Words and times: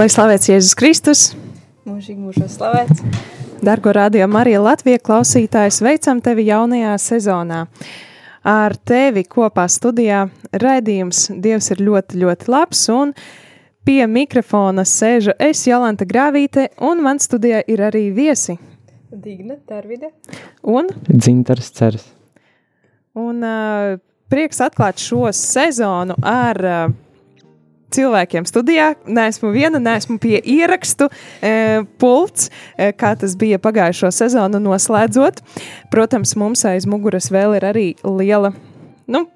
Lai 0.00 0.06
slavēts 0.08 0.48
Jēzus 0.48 0.76
Kristus, 0.80 1.22
Mūžīgi 1.84 2.22
mūžos 2.22 2.54
slavēts. 2.56 3.02
Dargo 3.60 3.92
radio 3.92 4.24
Marija 4.32 4.62
Latvija 4.64 4.96
klausītājs, 5.04 5.82
veicam 5.84 6.22
tevi 6.24 6.46
jaunajā 6.46 6.94
sezonā. 7.04 7.58
Ar 8.48 8.74
tevi 8.88 9.26
kopā 9.28 9.66
studijā 9.68 10.22
raidījums 10.62 11.26
Dievs 11.44 11.68
ir 11.74 11.82
ļoti, 11.84 12.16
ļoti 12.22 12.48
labs, 12.48 12.86
un 12.94 13.12
pie 13.84 13.98
mikrofona 14.08 14.86
sēžu 14.88 15.36
es, 15.36 15.66
Jolanta 15.68 16.08
Grāvīte, 16.08 16.70
un 16.80 17.04
man 17.04 17.20
studijā 17.20 17.60
ir 17.68 17.84
arī 17.90 18.06
viesi. 18.16 18.56
Digna, 19.12 19.58
Darvide. 19.68 20.14
Un, 20.64 20.88
Dzintars 21.10 21.68
ceras. 21.76 22.08
un 23.12 23.44
uh, 23.44 24.00
prieks 24.32 24.64
atklāt 24.64 25.04
šo 25.04 25.28
sezonu 25.36 26.16
ar 26.24 26.64
uh, 26.64 26.98
cilvēkiem 27.94 28.46
studijā. 28.48 28.92
Nē, 29.06 29.28
esmu 29.32 29.52
viena, 29.54 29.80
neesmu 29.82 30.18
pie 30.22 30.38
ierakstu 30.38 31.10
e, 31.42 31.82
pults, 32.00 32.50
e, 32.76 32.92
kā 32.96 33.12
tas 33.18 33.36
bija 33.40 33.60
pagājušo 33.62 34.12
sezonu 34.14 34.62
noslēdzot. 34.62 35.42
Protams, 35.92 36.36
mums 36.40 36.64
aiz 36.68 36.88
muguras 36.90 37.30
vēl 37.32 37.58
ir 37.58 37.68
arī 37.72 37.86
liela, 38.06 38.54
nu, 39.10 39.26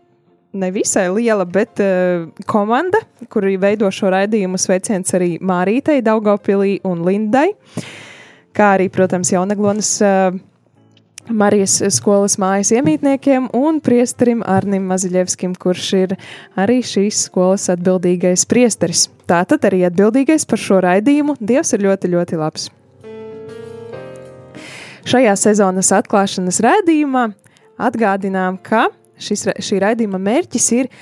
ne 0.54 0.70
visai 0.70 1.08
liela, 1.10 1.44
bet 1.44 1.82
uh, 1.82 2.28
komanda, 2.46 3.00
kuri 3.32 3.56
veido 3.60 3.90
šo 3.92 4.12
raidījumu. 4.14 4.58
Sveiciens 4.60 5.14
arī 5.16 5.34
Mārītei, 5.42 6.02
Daugopilī 6.04 6.76
un 6.86 7.02
Lindai, 7.06 7.48
kā 8.54 8.74
arī, 8.76 8.86
protams, 8.94 9.32
Jaunaglonas 9.34 9.90
uh, 10.06 10.38
Marijas 11.32 11.78
skolas 11.94 12.34
mājas 12.36 12.68
iemītniekiem 12.76 13.46
un 13.56 13.78
priesterim 13.84 14.42
Arnim 14.44 14.84
Maziļevskim, 14.90 15.54
kurš 15.56 15.86
ir 15.96 16.14
arī 16.60 16.82
šīs 16.84 17.22
skolas 17.30 17.70
atbildīgais 17.72 18.44
priesteris. 18.50 19.06
Tātad 19.28 19.64
arī 19.64 19.86
atbildīgais 19.88 20.44
par 20.44 20.60
šo 20.60 20.82
raidījumu 20.84 21.38
Dievs 21.40 21.72
ir 21.72 21.86
ļoti, 21.86 22.10
ļoti 22.12 22.40
labs. 22.40 22.68
Šajā 25.08 25.32
sezonas 25.36 25.92
atklāšanas 25.96 26.60
raidījumā 26.64 27.24
atgādinām, 27.80 28.60
ka 28.60 28.90
šis, 29.16 29.48
šī 29.64 29.80
raidījuma 29.80 30.20
mērķis 30.20 30.68
ir 30.76 30.92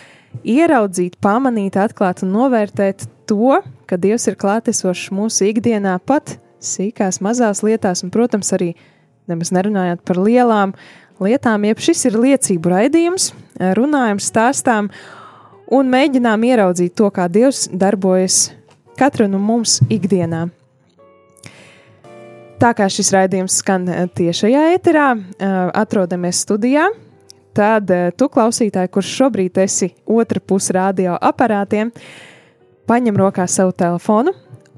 ieraudzīt, 0.47 1.19
pamanīt, 1.23 1.77
atklāt 1.79 2.23
un 2.23 2.33
novērtēt 2.37 3.09
to, 3.31 3.59
ka 3.91 3.99
Dievs 3.99 4.31
ir 4.31 4.39
klātesošs 4.39 5.11
mūsu 5.15 5.51
ikdienā, 5.51 5.99
pat 6.07 6.37
sīkās, 6.63 7.19
mazās 7.25 7.63
lietās, 7.67 8.05
un, 8.07 8.15
protams, 8.15 8.55
arī 8.55 8.73
nemaz 9.31 9.53
nerunājot 9.55 10.03
par 10.07 10.21
lielām 10.23 10.73
lietām. 11.23 11.67
Jeb 11.69 11.83
šis 11.83 12.07
ir 12.11 12.19
liecību 12.19 12.73
raidījums, 12.73 13.31
runājam, 13.79 14.23
stāstām 14.23 14.91
un 15.73 15.93
mēģinām 15.93 16.49
ieraudzīt 16.49 16.97
to, 16.99 17.11
kā 17.15 17.29
Dievs 17.33 17.69
darbojas 17.73 18.51
katru 18.99 19.29
no 19.31 19.41
mums 19.43 19.81
ikdienā. 19.93 20.49
Tā 22.63 22.71
kā 22.79 22.87
šis 22.87 23.09
raidījums 23.11 23.57
skan 23.59 23.89
eh, 23.91 24.05
tiešajā 24.15 24.69
eterā, 24.77 25.09
eh, 25.19 25.55
atrodamies 25.81 26.45
studijā, 26.45 26.85
tad 27.59 27.91
eh, 27.91 28.13
tu, 28.15 28.29
klausītāji, 28.31 28.91
kurš 28.95 29.15
šobrīd 29.19 29.59
esi 29.65 29.89
otra 30.07 30.39
puse 30.39 30.77
radio 30.77 31.17
aparātiem, 31.19 31.91
paņem 32.87 33.19
rokā 33.19 33.49
savu 33.51 33.75
telefonu, 33.75 34.37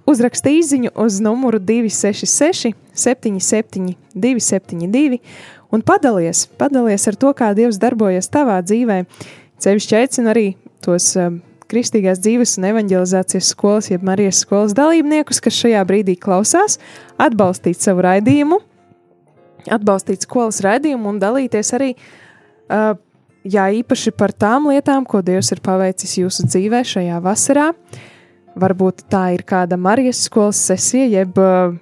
uzraksta 0.09 0.53
īsiņu 0.53 0.92
uz 1.00 1.20
numuru 1.25 1.59
266, 1.59 2.75
77, 2.94 3.94
272 4.15 5.20
un 5.75 5.82
padalies, 5.82 6.44
padalies 6.59 7.09
ar 7.10 7.19
to, 7.19 7.32
kā 7.37 7.50
Dievs 7.56 7.81
darbojas 7.82 8.31
tavā 8.31 8.60
dzīvē. 8.62 9.03
Cevišķi 9.65 9.98
aicinu 9.98 10.31
arī 10.31 10.47
tos 10.84 11.15
um, 11.19 11.41
kristīgās 11.70 12.20
dzīves 12.22 12.59
un 12.59 12.69
evanģelizācijas 12.70 13.50
skolas, 13.54 13.91
jeb 13.91 14.04
Marijas 14.06 14.42
skolas 14.44 14.75
dalībniekus, 14.76 15.41
kas 15.42 15.56
šajā 15.62 15.82
brīdī 15.88 16.16
klausās, 16.21 16.78
atbalstīt 17.21 17.81
savu 17.81 18.04
raidījumu, 18.04 18.60
atbalstīt 19.72 20.26
skolas 20.26 20.60
raidījumu 20.65 21.15
un 21.15 21.21
dalīties 21.22 21.72
arī, 21.76 21.94
uh, 22.69 22.94
jā, 23.42 23.69
īpaši 23.81 24.15
par 24.19 24.34
tām 24.36 24.71
lietām, 24.72 25.06
ko 25.09 25.25
Dievs 25.25 25.53
ir 25.54 25.62
paveicis 25.65 26.19
jūsu 26.21 26.48
dzīvē 26.50 26.84
šajā 26.94 27.22
vasarā. 27.25 27.71
Varbūt 28.54 29.09
tā 29.10 29.32
ir 29.34 29.42
kāda 29.47 29.78
Marijas 29.81 30.20
skolas 30.28 30.60
sesija, 30.62 31.09
jeb 31.10 31.38
uh, 31.42 31.75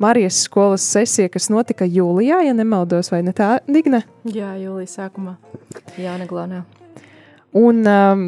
Marijas 0.00 0.38
skolas 0.46 0.84
sesija, 0.88 1.28
kas 1.32 1.50
notika 1.52 1.84
jūlijā, 1.84 2.40
ja 2.46 2.54
nemaldos, 2.56 3.10
vai 3.12 3.20
ne 3.26 3.34
tā, 3.36 3.58
Digne? 3.68 4.00
Jā, 4.24 4.54
jūlijas 4.56 4.96
sākumā. 4.98 5.36
Jāneglonā. 6.00 6.62
Un 7.60 7.82
um, 7.86 8.24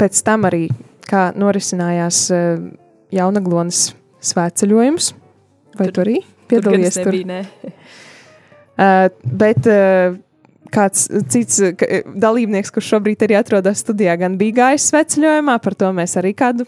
pēc 0.00 0.22
tam 0.24 0.48
arī, 0.48 0.64
kā 1.08 1.28
norisinājās 1.36 2.22
uh, 2.32 2.64
jaunaglonas 3.14 3.90
svētceļojums, 4.24 5.12
vai 5.76 5.90
Tur- 5.90 5.94
tu 5.94 6.04
arī 6.06 6.16
Piedalījies 6.48 6.96
tur? 7.02 7.12
nebija, 7.12 7.28
ne? 7.28 7.74
Uh, 8.72 9.04
bet 9.44 9.68
uh, 9.68 10.16
kāds 10.72 11.06
cits 11.28 11.60
dalībnieks, 12.24 12.72
kurš 12.72 12.94
šobrīd 12.96 13.28
arī 13.28 13.36
atrodas 13.36 13.84
studijā, 13.84 14.16
gan 14.20 14.40
bija 14.40 14.62
gājis 14.62 14.88
sveceļojumā, 14.90 15.60
par 15.60 15.76
to 15.76 15.92
mēs 15.96 16.16
arī 16.20 16.32
kādu 16.36 16.64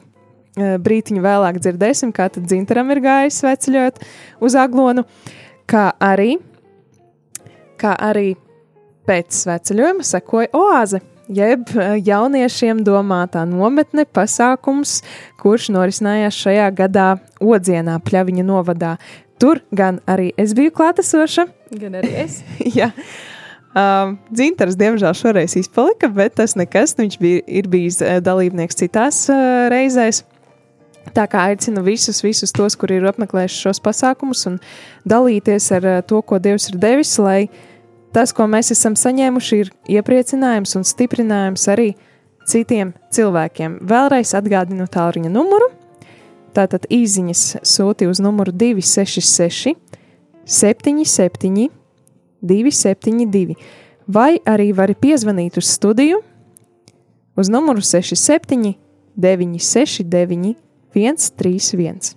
brītiņu 0.83 1.25
vēlāk 1.25 1.61
dzirdēsim, 1.63 2.13
kā 2.17 2.29
tad 2.33 2.49
Zintaram 2.51 2.91
ir 2.95 3.03
gājis 3.05 3.41
sveceļot 3.43 4.03
uz 4.45 4.57
Aglonu, 4.59 5.07
kā 5.71 5.91
arī, 6.03 6.37
kā 7.81 7.95
arī 7.97 8.35
pēc 9.09 9.43
sveceļojuma 9.45 10.07
sekoja 10.07 10.53
oāze, 10.57 11.01
jeb 11.31 11.71
uh, 11.77 11.95
jauniešiem 11.99 12.83
domātā 12.87 13.47
nometne 13.49 14.05
pasākums, 14.07 15.01
kurš 15.41 15.71
norisinājās 15.75 16.43
šajā 16.45 16.69
gadā 16.83 17.09
Odzienā, 17.41 18.01
Pļaviņa 18.07 18.47
novadā. 18.47 18.97
Tur 19.41 19.63
gan 19.73 20.03
arī 20.11 20.35
es 20.39 20.53
biju 20.57 20.75
klātesoša, 20.77 21.49
Gan 21.71 21.95
arī 22.01 22.11
es. 22.25 22.41
Jā. 22.79 22.91
Um, 23.71 24.17
Dzintars, 24.35 24.75
diemžēl, 24.79 25.15
šoreiz 25.15 25.55
izpalika, 25.61 26.09
bet 26.11 26.35
tas 26.41 26.57
nekas. 26.59 26.97
Viņš 26.99 27.19
bija, 27.23 27.45
ir 27.47 27.69
bijis 27.71 28.01
eh, 28.03 28.19
dalībnieks 28.25 28.81
citās 28.81 29.23
uh, 29.31 29.69
reizēs. 29.71 30.25
Tā 31.17 31.27
kā 31.31 31.49
aicinu 31.51 31.83
visus, 31.87 32.23
visus 32.23 32.55
tos, 32.55 32.77
kuri 32.79 33.01
ir 33.01 33.09
apmeklējuši 33.11 33.65
šos 33.65 33.83
pasākumus, 33.83 34.45
un 34.51 34.61
dalīties 35.09 35.71
ar 35.79 35.89
uh, 35.89 35.99
to, 36.07 36.23
ko 36.23 36.39
Dievs 36.43 36.71
ir 36.71 36.79
devis, 36.83 37.17
lai 37.19 37.49
tas, 38.15 38.35
ko 38.37 38.47
mēs 38.51 38.73
esam 38.75 38.97
saņēmuši, 38.99 39.61
ir 39.65 39.73
iepriecinājums 39.99 40.77
un 40.79 40.87
stiprinājums 40.87 41.67
arī 41.73 41.93
citiem 42.51 42.95
cilvēkiem. 43.15 43.81
Vēlreiz 43.91 44.35
atgādinu 44.39 44.89
tālruņa 44.91 45.31
numuru. 45.33 45.71
Tātad 46.55 46.89
īsiņas 46.91 47.61
sūti 47.67 48.09
uz 48.11 48.19
numuru 48.23 48.51
266 48.51 49.77
77, 50.51 51.71
272, 52.43 53.55
vai 54.11 54.41
arī 54.49 54.73
vari 54.75 54.97
piezvanīt 54.99 55.61
uz 55.61 55.69
studiju 55.71 56.19
uz 57.39 57.49
numuru 57.53 57.85
67, 57.85 58.75
969, 59.15 60.57
131. 60.95 62.17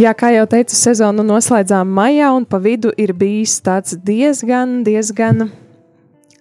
Jā, 0.00 0.14
kā 0.16 0.30
jau 0.32 0.46
teicu, 0.48 0.72
sezonu 0.78 1.20
noslēdzām 1.28 1.90
maijā, 1.92 2.30
un 2.32 2.46
pa 2.48 2.56
vidu 2.62 2.88
ir 2.96 3.10
bijis 3.12 3.58
tāds 3.60 3.98
diezgan, 4.00 4.78
diezgan, 4.86 5.50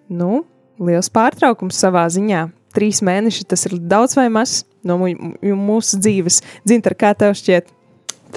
nu, 0.07 0.43
liels 0.79 1.11
pārtraukums 1.11 1.81
savā 1.83 2.05
ziņā. 2.07 2.45
Trīs 2.71 3.01
mēneši 3.03 3.47
tas 3.49 3.65
ir 3.67 3.75
daudz 3.81 4.15
vai 4.15 4.29
maz 4.31 4.61
no 4.85 4.95
mūsu 5.01 5.99
dzīves. 5.99 6.39
Dzintar, 6.63 6.95
kā 6.95 7.11
tev 7.17 7.35
šķiet? 7.35 7.67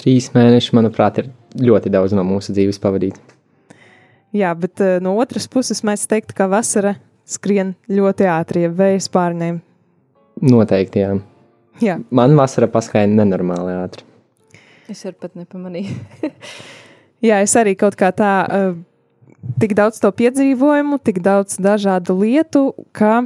Trīs 0.00 0.32
mēneši, 0.34 0.74
manuprāt, 0.74 1.22
ir 1.22 1.30
ļoti 1.58 1.92
daudz 1.92 2.14
no 2.16 2.24
mūsu 2.26 2.54
dzīves 2.54 2.80
pavadīt. 2.82 3.18
Jā, 4.32 4.52
bet 4.56 4.80
uh, 4.80 4.96
no 5.04 5.16
otras 5.20 5.48
puses 5.50 5.82
mēs 5.84 6.06
teiktu, 6.08 6.36
ka 6.36 6.48
vasara 6.48 6.94
skrien 7.28 7.74
ļoti 7.92 8.28
ātri, 8.32 8.64
ja 8.66 8.72
vējas 8.72 9.10
pārņēma. 9.12 9.60
Noteikti, 10.42 11.02
jā. 11.04 11.18
Jā, 11.82 11.98
Man 12.12 12.36
vasara 12.36 12.68
paskaidroja 12.70 13.12
nenormāli 13.16 13.74
ātri. 13.76 14.06
Es 14.90 15.04
arī 15.08 15.16
pat 15.22 15.36
nepamanīju. 15.38 15.94
Jā, 17.28 17.38
es 17.44 17.54
arī 17.56 17.76
kaut 17.78 17.94
kā 17.98 18.10
tā, 18.16 18.32
uh, 18.44 18.74
tik 19.62 19.76
daudz 19.78 20.00
to 20.02 20.10
piedzīvojumu, 20.10 20.98
tik 21.06 21.22
daudz 21.24 21.56
dažādu 21.62 22.16
lietu, 22.18 22.64
ka 22.92 23.22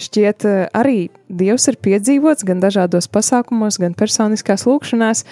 šķiet, 0.00 0.46
uh, 0.46 0.62
arī 0.78 1.10
Dievs 1.28 1.66
ir 1.72 1.80
piedzīvots 1.82 2.46
gan 2.46 2.62
dažādos 2.62 3.10
pasākumos, 3.10 3.80
gan 3.82 3.96
personiskās 3.98 4.64
lūkšanās, 4.68 5.24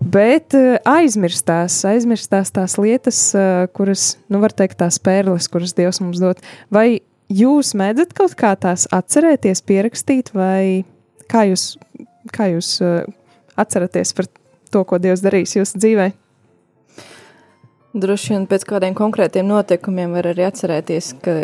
bet 0.00 0.54
uh, 0.56 0.76
aizmirstās, 0.88 1.80
aizmirstās 1.88 2.52
tās 2.54 2.78
lietas, 2.80 3.20
uh, 3.36 3.66
kuras, 3.74 4.16
nu, 4.32 4.42
var 4.44 4.54
teikt, 4.56 4.78
tās 4.82 5.00
pērles, 5.02 5.50
kuras 5.52 5.74
Dievs 5.78 6.02
mums 6.04 6.22
dod. 6.22 6.42
Vai 6.74 7.00
jūs 7.32 7.74
mēdzat 7.78 8.14
kaut 8.16 8.36
kā 8.38 8.54
tās 8.60 8.86
atcerēties, 8.94 9.64
pierakstīt, 9.68 10.32
vai 10.36 10.84
kā 11.30 11.44
jūs, 11.50 11.74
kā 12.34 12.50
jūs 12.54 12.78
uh, 12.84 13.02
atceraties 13.58 14.14
par 14.16 14.30
to, 14.72 14.84
ko 14.84 15.00
Dievs 15.02 15.24
darīs 15.24 15.56
jūsu 15.58 15.80
dzīvēm? 15.82 16.16
Droši 17.98 18.34
vien 18.34 18.44
pēc 18.46 18.66
kādiem 18.68 18.94
konkrētiem 18.94 19.46
notikumiem 19.48 20.12
var 20.14 20.28
arī 20.30 20.44
atcerēties, 20.46 21.14
ka, 21.24 21.36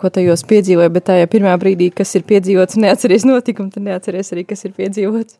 ko 0.00 0.10
tajos 0.10 0.42
piedzīvoja, 0.48 0.90
bet 0.92 1.06
tajā 1.10 1.26
pirmā 1.30 1.52
brīdī, 1.60 1.90
kas 1.94 2.14
ir 2.16 2.24
piedzīvots, 2.26 2.78
neatceries 2.80 3.26
notikumu, 3.28 3.70
tad 3.74 3.84
neatceries 3.84 4.32
arī, 4.34 4.46
kas 4.48 4.64
ir 4.66 4.72
piedzīvots. 4.78 5.36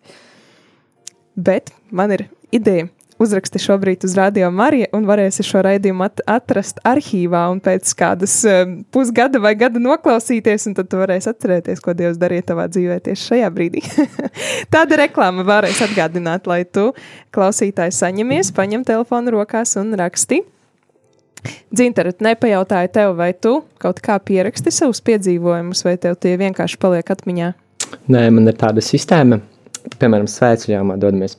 Bet 1.41 1.73
man 1.97 2.13
ir 2.13 2.27
ideja. 2.55 2.89
Uzraksti 3.21 3.61
šobrīd 3.61 4.05
uz 4.09 4.15
Radio 4.17 4.47
Mariju, 4.49 4.87
un 4.97 5.05
varēsi 5.05 5.45
šo 5.45 5.61
raidījumu 5.67 6.07
at 6.07 6.23
atrast 6.25 6.79
arhīvā, 6.89 7.43
un 7.53 7.59
pēc 7.61 7.91
kādas 7.99 8.39
um, 8.49 8.79
pusgada 8.89 9.37
vai 9.45 9.51
gada 9.61 9.83
noklausīties, 9.83 10.65
un 10.71 10.77
tad 10.79 10.89
tu 10.89 10.97
varēsi 11.03 11.29
atcerēties, 11.29 11.83
ko 11.85 11.93
Dievs 11.99 12.17
darīja 12.23 12.47
tavā 12.49 12.65
dzīvē 12.73 12.97
tieši 13.05 13.27
šajā 13.27 13.51
brīdī. 13.53 13.83
Tāda 14.73 15.03
reklāma 15.03 15.45
varēs 15.45 15.83
atgādināt, 15.85 16.49
lai 16.49 16.63
tu 16.65 16.95
klausītāji 17.37 17.93
saņemies, 17.99 18.55
paņem 18.57 18.89
telefonu 18.89 19.37
rokās 19.37 19.77
un 19.83 19.93
raksti. 20.01 20.41
Dzintara, 21.69 22.15
nepajautāju 22.25 22.95
tev, 22.97 23.13
vai 23.21 23.35
tu 23.37 23.59
kaut 23.85 24.01
kā 24.05 24.17
pieraksti 24.17 24.73
savus 24.73 25.05
piedzīvojumus, 25.05 25.85
vai 25.85 25.99
tev 26.01 26.17
tie 26.25 26.39
vienkārši 26.41 26.81
paliek 26.81 27.13
atmiņā? 27.13 27.53
Nē, 28.09 28.27
man 28.33 28.49
ir 28.49 28.57
tāda 28.57 28.81
sistēma, 28.85 29.43
piemēram, 30.01 30.25
svētceļojumā 30.41 30.97
dodamies. 31.05 31.37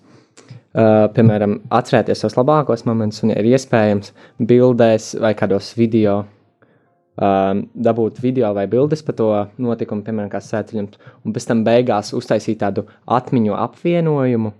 Uh, 0.71 1.09
piemēram, 1.11 1.57
atcerēties 1.67 2.21
tos 2.23 2.37
labākos 2.37 2.85
momentus, 2.87 3.19
un, 3.25 3.33
ja 3.33 3.41
ir 3.41 3.49
iespējams, 3.49 4.13
bildēs 4.47 5.09
vai 5.19 5.33
kādos 5.35 5.73
video, 5.75 6.21
um, 7.19 7.65
dabūt 7.75 8.21
video 8.23 8.53
vai 8.55 8.63
bildes 8.71 9.03
par 9.03 9.17
to 9.17 9.27
notikumu, 9.59 10.05
piemēram, 10.05 10.29
kā 10.31 10.39
svētceļojums, 10.45 11.01
un 11.25 11.35
pēc 11.35 11.47
tam 11.49 11.65
beigās 11.67 12.13
uztaisīt 12.15 12.61
tādu 12.63 12.85
atmiņu 13.03 13.57
apvienojumu. 13.59 14.53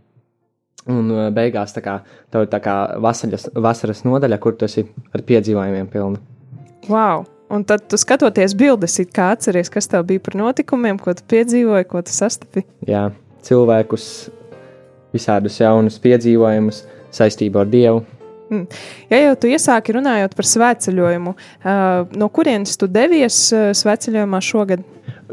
Un 0.92 1.14
uh, 1.16 1.30
beigās 1.32 1.78
tā 1.78 1.86
kā, 1.86 2.02
tev 2.34 2.44
ir 2.44 2.52
tā 2.52 2.60
kā 2.60 2.76
vasaras, 3.00 3.48
vasaras 3.56 4.04
nodaļa, 4.04 4.42
kur 4.44 4.60
tas 4.60 4.76
ir 4.82 4.92
ar 5.16 5.24
piedzīvojumiem 5.32 5.88
pilna. 5.94 6.20
Wow! 6.90 7.24
Un 7.52 7.64
tad 7.68 7.88
tu 7.92 8.00
skatoties 8.00 8.52
bildes, 8.56 8.98
kā 9.16 9.32
atceries, 9.38 9.72
kas 9.72 9.88
tev 9.92 10.06
bija 10.12 10.24
par 10.24 10.36
notikumiem, 10.40 11.00
ko 11.00 11.16
tu 11.16 11.24
piedzīvoji, 11.32 11.88
ko 11.88 12.04
tu 12.04 12.12
sastapi. 12.16 12.64
Jā, 12.88 13.10
cilvēkus, 13.48 14.06
visādus 15.14 15.60
jaunus 15.62 16.00
piedzīvojumus 16.04 16.84
saistībā 17.14 17.66
ar 17.66 17.72
Dievu. 17.72 18.04
Ja 19.12 19.20
jau 19.22 19.36
tu 19.40 19.48
iesāki 19.48 19.94
runājot 19.96 20.34
par 20.36 20.48
svētceļojumu, 20.48 21.34
no 22.20 22.28
kurienes 22.36 22.76
tu 22.80 22.90
devies 22.92 23.38
svētceļojumā 23.80 24.42
šogad? 24.44 24.84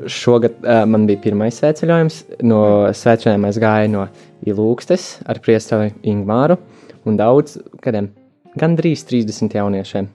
Šogad 0.07 0.61
man 0.87 1.09
bija 1.09 1.25
pirmais 1.25 1.59
svētceļojums. 1.59 2.21
No 2.47 2.61
svētceļojuma 2.95 3.51
es 3.51 3.59
gāju 3.63 3.91
no 3.97 4.05
Ilūkstes 4.47 5.09
ar 5.27 5.43
priesteri 5.43 5.91
Ingmāru 6.07 6.61
un 7.09 7.19
daudz, 7.19 7.57
kādiem 7.83 8.13
gandrīz 8.59 9.03
30 9.09 9.59
jauniešiem. 9.59 10.07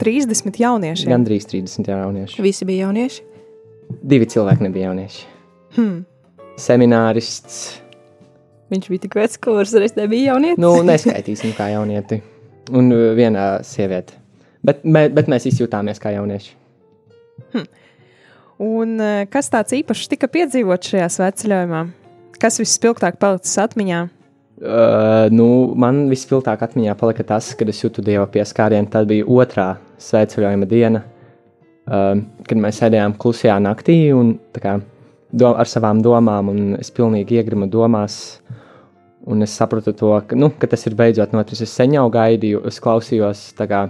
30 0.00 0.62
jauniešiem. 0.62 1.10
Gandrīz 1.12 1.50
30 1.50 1.90
jaunieši. 1.90 2.40
Visi 2.46 2.68
bija 2.68 2.86
jaunieši. 2.86 3.26
Divi 4.06 4.30
cilvēki 4.30 4.64
nebija 4.64 4.88
jaunieši. 4.92 5.26
Hmm. 5.74 5.98
Seminārists, 6.60 7.80
Viņš 8.70 8.86
bija 8.92 9.04
tik 9.06 9.16
vecs, 9.18 9.40
ka 9.42 9.54
vairs 9.56 9.74
reiz 9.74 9.96
nebija 9.98 10.34
jaunietis. 10.34 10.62
nu, 10.62 10.76
neskaitīsim 10.86 11.56
kā 11.58 11.72
jaunieti. 11.72 12.20
Un 12.70 12.92
uh, 12.94 13.10
viena 13.18 13.52
sieviete. 13.66 14.14
Bet, 14.62 14.84
mē, 14.84 15.08
bet 15.14 15.30
mēs 15.32 15.48
izjūtāmies 15.50 15.98
kā 16.02 16.12
jaunieši. 16.14 16.54
Un 18.60 18.98
uh, 19.00 19.24
kas 19.32 19.48
tāds 19.48 19.72
īpašs 19.72 20.10
tika 20.12 20.28
piedzīvots 20.28 20.92
šajā 20.92 21.06
svētceļojumā? 21.14 21.84
Kas 22.40 22.60
vispilgtāk 22.60 23.16
palicis 23.20 23.56
atmiņā? 23.62 24.00
Uh, 24.60 25.30
nu, 25.32 25.46
man 25.80 26.02
vispilgtāk 26.10 26.60
atmiņā 26.66 26.92
palika 27.00 27.24
tas, 27.24 27.54
kad 27.56 27.70
es 27.72 27.80
jūtu 27.80 28.04
dieva 28.04 28.26
pieskārienu. 28.28 28.90
Tā 28.92 29.00
bija 29.08 29.24
otrā 29.24 29.66
svētceļojuma 30.04 30.68
diena, 30.68 31.00
uh, 31.88 32.20
kad 32.44 32.60
mēs 32.60 32.82
sēdējām 32.82 33.16
klusajā 33.20 33.56
naktī 33.64 33.96
un 34.12 34.34
kā, 34.60 34.76
dom, 35.32 35.56
ar 35.56 35.70
savām 35.70 36.04
domām, 36.04 36.52
un 36.52 36.76
es 36.76 36.92
pilnīgi 36.92 37.40
iegrimu 37.40 37.70
domās. 37.72 38.20
Un 39.28 39.44
es 39.44 39.52
sapratu, 39.52 39.92
to, 39.92 40.14
ka, 40.26 40.36
nu, 40.36 40.48
ka 40.56 40.68
tas 40.70 40.86
ir 40.88 40.96
beidzot 40.96 41.34
noticis. 41.36 41.68
Es 41.68 41.76
sen 41.76 41.92
jau 41.96 42.06
gaidīju, 42.12 42.62
es 42.70 42.80
klausījos, 42.80 43.42
kā, 43.58 43.82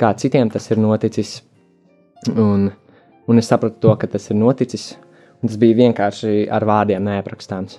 kā 0.00 0.12
citiem 0.20 0.50
tas 0.52 0.68
ir 0.70 0.80
noticis. 0.82 1.38
Un, 2.34 2.68
un 3.28 3.40
es 3.40 3.48
sapratu, 3.48 3.80
to, 3.80 3.94
ka 4.00 4.10
tas 4.12 4.28
ir 4.30 4.36
noticis. 4.40 4.92
Un 5.40 5.48
tas 5.48 5.58
bija 5.60 5.78
vienkārši 5.80 6.46
ar 6.52 6.66
vārdiem 6.68 7.04
neaprakstāms. 7.04 7.78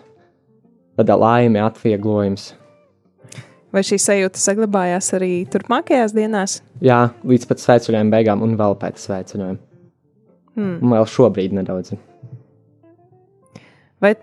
Tāda 0.98 1.18
laime, 1.20 1.62
atvieglojums. 1.66 2.54
Vai 3.76 3.84
šī 3.84 3.98
sajūta 4.00 4.40
saglabājās 4.40 5.10
arī 5.18 5.32
turpmākajās 5.52 6.14
dienās? 6.16 6.60
Jā, 6.86 7.10
līdz 7.28 7.50
pat 7.50 7.60
svētceļojuma 7.60 8.14
beigām, 8.14 8.44
un 8.46 8.54
vēl 8.60 8.78
pēc 8.80 9.02
svētceļojuma. 9.04 9.60
Hmm. 10.56 10.78
Un 10.80 10.94
vēl 10.96 11.08
šobrīd 11.12 11.56
nedaudz. 11.58 11.92
Vai 14.04 14.14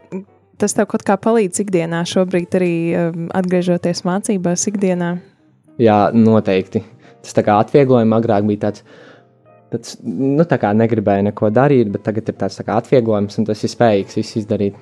tas 0.63 0.77
tev 0.77 0.89
kaut 0.91 1.05
kā 1.07 1.19
palīdz 1.21 1.65
ikdienā, 1.65 2.05
šobrīd 2.09 2.59
arī 2.59 2.75
um, 2.95 3.29
atgriežoties 3.35 4.05
mācībās, 4.09 4.67
ikdienā? 4.71 5.17
Jā, 5.83 5.99
noteikti. 6.15 6.85
Tas 7.23 7.35
tā 7.37 7.45
kā 7.47 7.59
atvieglojums 7.63 8.19
agrāk 8.19 8.47
bija 8.49 8.69
tāds. 8.69 8.87
tāds 9.73 9.99
nu, 10.05 10.45
tā 10.49 10.59
kā 10.63 10.73
negribēja 10.77 11.29
neko 11.31 11.51
darīt, 11.55 11.93
bet 11.93 12.07
tagad 12.07 12.31
ir 12.31 12.39
tāds 12.39 12.59
tā 12.59 12.67
kā 12.67 12.79
atvieglojums, 12.81 13.39
un 13.41 13.51
tas 13.51 13.63
ir 13.63 13.73
spējīgs 13.73 14.19
visu 14.21 14.41
izdarīt. 14.43 14.81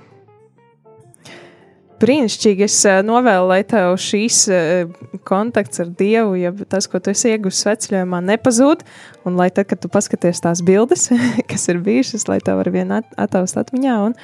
Brīnišķīgi. 2.00 2.64
Es 2.64 2.78
uh, 2.88 3.02
novēlu, 3.04 3.50
lai 3.50 3.60
tev 3.68 3.92
šīs 4.00 4.38
uh, 4.48 4.92
kontakts 5.28 5.82
ar 5.82 5.90
Dievu, 5.98 6.32
ja 6.40 6.52
tas, 6.64 6.88
ko 6.88 7.00
tu 7.00 7.12
esi 7.12 7.34
ieguvis 7.34 7.60
sveceļojumā, 7.60 8.22
nepazūd. 8.30 8.86
Un 9.28 9.36
lai 9.36 9.50
tad, 9.52 9.68
kad 9.68 9.82
tu 9.82 9.90
paskaties 9.92 10.40
tās 10.40 10.64
bildes, 10.64 11.10
kas 11.50 11.68
ir 11.68 11.82
bijušas, 11.84 12.24
lai 12.30 12.40
tev 12.44 12.62
ar 12.62 12.72
vienu 12.72 13.00
at 13.02 13.20
ataust 13.28 13.60
atmiņā 13.60 13.98
un, 14.06 14.16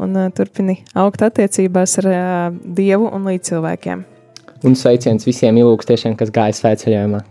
un 0.00 0.16
uh, 0.16 0.30
turpini 0.34 0.80
augt 0.98 1.22
attiecībās 1.26 1.98
ar 2.02 2.08
uh, 2.10 2.62
Dievu 2.76 3.10
un 3.12 3.28
līdz 3.30 3.52
cilvēkiem. 3.52 4.06
Un 4.66 4.76
sveiciens 4.76 5.24
visiem 5.24 5.56
ilūkstiešiem, 5.60 6.16
kas 6.20 6.32
gāja 6.34 6.56
svētceļojumā. 6.58 7.22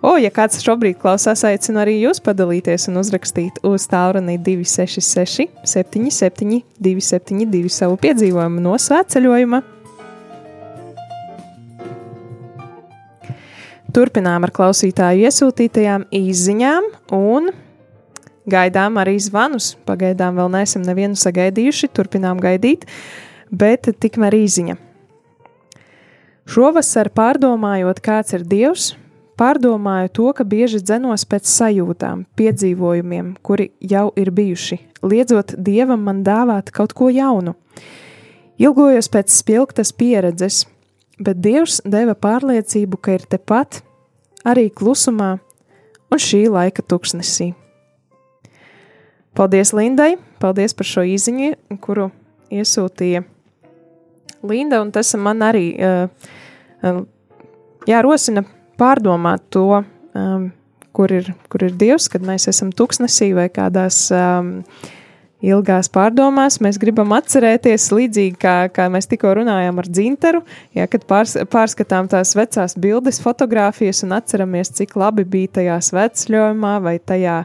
O, 0.00 0.14
ja 0.16 0.30
kāds 0.32 0.62
šobrīd 0.64 0.96
klausās, 1.00 1.42
aicinu 1.44 1.82
arī 1.82 1.98
jūs 2.00 2.22
padalīties 2.24 2.88
un 2.88 3.02
uzrakstīt 3.02 3.58
uz 3.68 3.84
tālruni 3.90 4.38
266, 4.40 5.50
77, 5.68 6.62
272 6.80 7.72
savu 7.74 7.98
piedzīvojumu 8.00 8.64
no 8.64 8.78
svētceļojuma. 8.80 9.60
Turpinām 13.90 14.46
ar 14.46 14.52
klausītāju 14.54 15.26
iesūtītajām 15.26 16.06
izziņām 16.14 16.88
un 17.16 17.50
gaidām 18.50 18.98
arī 19.00 19.16
zvanus. 19.22 19.74
Pagaidām 19.88 20.38
vēl 20.38 20.50
neesam 20.52 20.84
nevienu 20.86 21.18
sagaidījuši, 21.18 21.90
turpinām 21.94 22.40
gaidīt, 22.42 22.86
bet 23.50 23.88
tikmēr 24.02 24.36
izziņa. 24.42 24.76
Šovasar 26.50 27.12
pārdomājot, 27.14 28.00
kāds 28.02 28.34
ir 28.34 28.42
Dievs, 28.48 28.90
pārdomāju 29.38 30.10
to, 30.16 30.26
ka 30.34 30.44
bieži 30.44 30.80
dzenos 30.82 31.22
pēc 31.30 31.46
sajūtām, 31.46 32.24
piedzīvojumiem, 32.36 33.36
kuri 33.46 33.70
jau 33.78 34.08
ir 34.18 34.32
bijuši, 34.34 34.80
liedzot 35.06 35.54
Dievam 35.56 36.02
man 36.08 36.24
dāvāt 36.26 36.72
kaut 36.74 36.96
ko 36.96 37.08
jaunu. 37.12 37.54
Ilgojos 38.60 39.08
pēc 39.08 39.32
spilgtas 39.32 39.94
pieredzes, 39.96 40.64
bet 41.22 41.40
Dievs 41.40 41.80
deva 41.86 42.16
pārliecību, 42.18 42.98
ka 43.00 43.16
ir 43.16 43.24
tepat, 43.30 43.80
arī 44.44 44.68
klusumā 44.68 45.36
un 46.10 46.20
šī 46.20 46.44
laika 46.50 46.82
tuksnesī. 46.82 47.52
Paldies 49.36 49.72
Lindai, 49.76 50.16
paldies 50.42 50.74
par 50.74 50.88
šo 50.88 51.04
īziņu, 51.06 51.52
kuru 51.84 52.08
iesūtīja 52.50 53.22
Linda, 54.42 54.80
un 54.82 54.90
tas 54.94 55.12
man 55.20 55.44
arī 55.44 55.66
uh, 55.76 57.02
jā, 57.86 58.00
rosina 58.02 58.44
pārdomāt 58.80 59.44
to, 59.52 59.82
um, 60.16 60.48
kur, 60.96 61.12
ir, 61.12 61.30
kur 61.52 61.66
ir 61.66 61.76
Dievs, 61.78 62.08
kad 62.12 62.24
mēs 62.26 62.48
esam 62.50 62.72
tuksnesī 62.74 63.30
vai 63.36 63.48
kādās 63.52 64.06
um, 64.16 64.56
ilgās 65.44 65.88
pārdomās. 65.92 66.58
Mēs 66.62 66.78
gribam 66.80 67.14
atcerēties 67.16 67.88
līdzīgi, 67.94 68.36
kā, 68.40 68.54
kā 68.74 68.88
mēs 68.92 69.08
tikko 69.10 69.32
runājām 69.40 69.80
ar 69.82 69.88
dzinteru, 69.88 70.42
ja, 70.76 70.86
kad 70.90 71.06
pārs, 71.10 71.36
pārskatām 71.52 72.10
tās 72.12 72.34
vecās 72.38 72.76
bildes, 72.80 73.22
fotogrāfijas 73.24 74.04
un 74.06 74.16
atceramies, 74.18 74.72
cik 74.80 74.96
labi 75.00 75.24
bija 75.28 75.56
tajā 75.60 75.78
svecļojumā 75.90 76.74
vai 76.84 76.96
tajā 76.98 77.40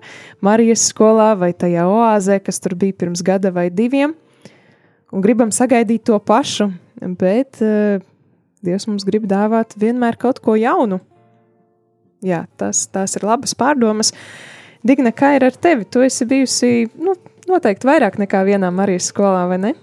Marijas 0.45 0.87
skolā 0.91 1.31
vai 1.39 1.53
tajā 1.53 1.87
oāzē, 1.91 2.41
kas 2.43 2.61
tur 2.63 2.77
bija 2.79 2.97
pirms 3.05 3.23
gada 3.25 3.53
vai 3.55 3.69
diviem. 3.73 4.15
Un 5.15 5.23
gribam 5.23 5.53
sagaidīt 5.53 6.03
to 6.09 6.17
pašu, 6.19 6.71
bet 7.19 7.61
uh, 7.63 8.03
Dievs 8.65 8.87
mums 8.89 9.05
grib 9.05 9.27
dāvāt 9.29 9.75
vienmēr 9.77 10.17
kaut 10.17 10.41
ko 10.43 10.55
jaunu. 10.57 10.99
Jā, 12.25 12.45
tas, 12.57 12.85
tās 12.89 13.13
ir 13.17 13.25
labas 13.27 13.53
pārdomas. 13.57 14.11
Digna, 14.85 15.11
kā 15.13 15.35
ir 15.37 15.45
ar 15.45 15.57
tevi? 15.61 15.85
Tu 15.89 16.01
esi 16.05 16.25
bijusi, 16.29 16.71
nu, 17.01 17.13
noteikti 17.49 17.87
vairāk 17.89 18.19
nekā 18.21 18.43
vienā 18.47 18.71
Marijas 18.73 19.09
skolā, 19.11 19.45
vai 19.49 19.59
ne? 19.61 19.73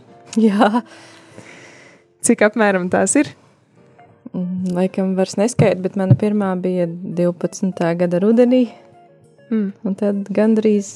Jā. 0.40 0.82
Cik 2.22 2.44
apmēram 2.46 2.88
tās 2.92 3.16
ir? 3.18 3.32
Mm, 4.32 4.72
Laikam 4.76 5.14
vairs 5.18 5.36
neskaidrs, 5.40 5.82
bet 5.84 5.98
mana 6.00 6.16
pirmā 6.18 6.52
bija 6.60 6.86
12. 6.88 7.82
gada 8.00 8.20
rudenī. 8.22 8.64
Mm. 9.50 9.72
Un 9.84 9.96
tad 9.98 10.28
gandrīz, 10.32 10.94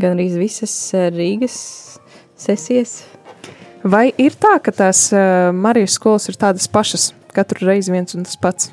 gandrīz 0.00 0.38
visas 0.40 0.74
eh, 0.96 1.10
Rīgas 1.12 1.56
sesijas. 2.40 3.02
Vai 3.82 4.06
ir 4.22 4.36
tā, 4.38 4.54
ka 4.62 4.70
tās 4.70 5.08
uh, 5.10 5.50
Marijas 5.50 5.96
skolas 5.98 6.28
ir 6.30 6.38
tādas 6.38 6.68
pašas, 6.70 7.08
katru 7.34 7.66
reizi 7.66 7.90
viens 7.90 8.14
un 8.14 8.22
tas 8.28 8.38
pats? 8.38 8.70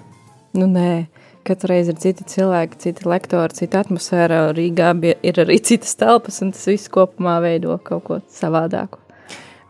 Nu, 0.53 0.67
nē, 0.69 1.07
katru 1.50 1.74
reizi 1.74 1.94
ir 1.94 2.00
citi 2.01 2.25
cilvēki, 2.29 2.79
citi 2.86 3.08
lektori, 3.10 3.58
cita 3.58 3.84
atmosfēra. 3.84 4.41
Rīgā 4.56 4.94
ir 5.25 5.41
arī 5.44 5.60
citas 5.65 5.98
telpas, 6.00 6.41
un 6.46 6.53
tas 6.56 6.68
viss 6.70 6.91
kopumā 6.94 7.39
veido 7.44 7.77
kaut 7.84 8.06
ko 8.08 8.20
savādāku. 8.34 9.01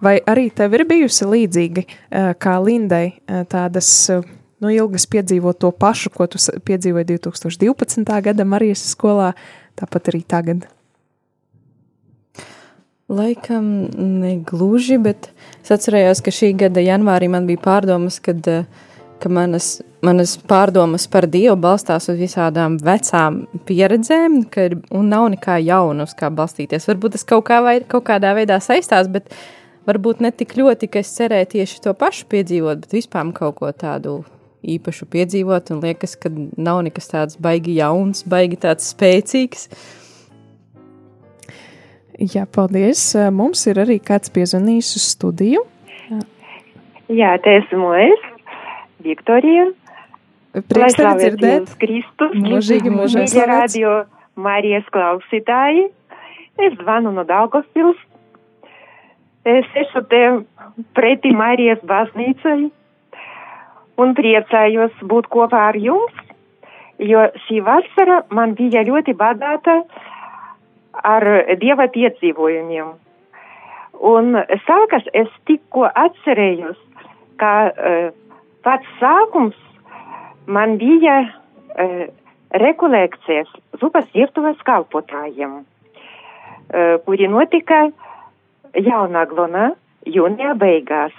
Vai 0.04 0.20
arī 0.32 0.48
tev 0.56 0.78
ir 0.78 0.86
bijusi 0.88 1.28
līdzīgi 1.28 1.86
uh, 1.88 2.34
kā 2.40 2.60
Lindai 2.64 3.06
uh, 3.12 3.44
tādas 3.52 3.90
uh, 4.14 4.24
nu, 4.64 4.72
ilgas 4.72 5.08
piedzīvot 5.12 5.60
to 5.60 5.72
pašu, 5.76 6.12
ko 6.14 6.28
tu 6.32 6.40
piedzīvoji 6.40 7.08
2012. 7.16 8.04
gada 8.30 8.46
Marijas 8.48 8.84
skolā, 8.94 9.34
tāpat 9.80 10.12
arī 10.12 10.24
tagad? 10.28 10.68
Laikam 13.10 13.90
negluži, 14.22 15.00
bet 15.02 15.32
es 15.64 15.72
atcerējos, 15.74 16.22
ka 16.22 16.34
šī 16.34 16.52
gada 16.60 16.84
janvārī 16.84 17.30
man 17.32 17.48
bija 17.50 17.64
pārdomas, 17.64 18.20
kad, 18.22 18.46
eh, 18.48 18.68
ka 19.22 19.30
manas, 19.32 19.70
manas 20.06 20.36
pārdomas 20.50 21.06
par 21.12 21.28
Dievu 21.30 21.56
balstās 21.60 22.10
uz 22.12 22.18
visādām 22.20 22.78
vecām 22.84 23.44
pieredzēm, 23.68 24.42
ka 24.52 24.70
ir, 24.70 24.80
un 24.96 25.12
nav 25.12 25.30
nekā 25.36 25.60
jauna, 25.66 26.08
uz 26.08 26.16
kā 26.18 26.32
balstīties. 26.34 26.88
Varbūt 26.90 27.18
tas 27.18 27.28
kaut, 27.28 27.46
kā 27.50 27.62
vai, 27.66 27.80
kaut 27.88 28.08
kādā 28.10 28.34
veidā 28.38 28.60
saistās, 28.64 29.12
bet 29.12 29.32
varbūt 29.90 30.24
ne 30.26 30.32
tik 30.32 30.58
ļoti, 30.60 30.90
ka 30.92 31.04
es 31.04 31.14
cerēju 31.18 31.54
tieši 31.56 31.82
to 31.86 31.96
pašu 31.98 32.28
piedzīvot, 32.32 32.84
bet 32.86 33.00
vispār 33.00 33.32
kaut 33.38 33.60
ko 33.62 33.72
tādu 33.76 34.20
īpašu 34.64 35.08
piedzīvot, 35.12 35.72
un 35.74 35.82
liekas, 35.84 36.18
ka 36.20 36.32
nav 36.32 36.84
nekas 36.88 37.12
tāds 37.12 37.40
baigi 37.40 37.78
jauns, 37.80 38.26
baigi 38.28 38.60
tāds 38.60 38.92
spēcīgs. 38.94 39.70
Jā, 42.20 42.44
paldies. 42.52 43.00
Mums 43.32 43.64
ir 43.72 43.80
arī 43.80 43.96
kāds 44.04 44.32
piezvanījis 44.36 44.96
uz 45.00 45.06
studiju. 45.14 45.64
Jā, 47.10 47.32
te 47.42 47.56
esmu 47.62 47.94
es, 47.96 48.26
Viktorija. 49.04 49.70
Prieks 50.54 50.98
tevi 50.98 51.06
slavēts 51.06 51.24
dzirdēt. 51.24 51.60
Jēzus 51.60 51.80
Kristus. 51.82 52.36
Mūžīgi 52.36 52.94
mūžīgi 52.94 53.26
Mīļie 53.26 53.34
slavēts. 53.34 53.56
radio 53.56 53.96
Marijas 54.40 54.88
klausītāji. 54.94 55.90
Es 56.60 56.76
zvanu 56.82 57.14
no 57.16 57.24
Daugavpils. 57.24 58.00
Es 59.48 59.66
esmu 59.82 60.04
te 60.12 60.24
pretī 60.98 61.32
Marijas 61.36 61.80
baznīcai 61.88 62.72
un 64.00 64.16
priecājos 64.16 64.96
būt 65.12 65.28
kopā 65.32 65.70
ar 65.70 65.78
jums, 65.80 66.16
jo 67.00 67.26
šī 67.46 67.62
vasara 67.64 68.24
man 68.36 68.56
bija 68.56 68.84
ļoti 68.88 69.16
bagāta 69.20 69.82
ar 71.04 71.26
Dieva 71.62 71.88
piedzīvojumiem. 71.92 72.92
Un 74.00 74.38
sākas 74.66 75.08
es 75.14 75.28
tikko 75.48 75.88
atcerējos, 75.88 76.78
ka 77.40 77.54
uh, 77.70 78.12
pats 78.66 78.88
sākums 79.00 79.58
man 80.48 80.78
bija 80.82 81.20
uh, 81.26 82.06
rekolekcijas 82.64 83.50
zupas 83.82 84.08
virtuves 84.16 84.60
kalpotājiem, 84.68 85.62
uh, 85.62 86.96
kuri 87.06 87.30
notika 87.30 87.88
Jaunaglonā 88.76 89.72
jūnijā 90.06 90.54
beigās. 90.60 91.16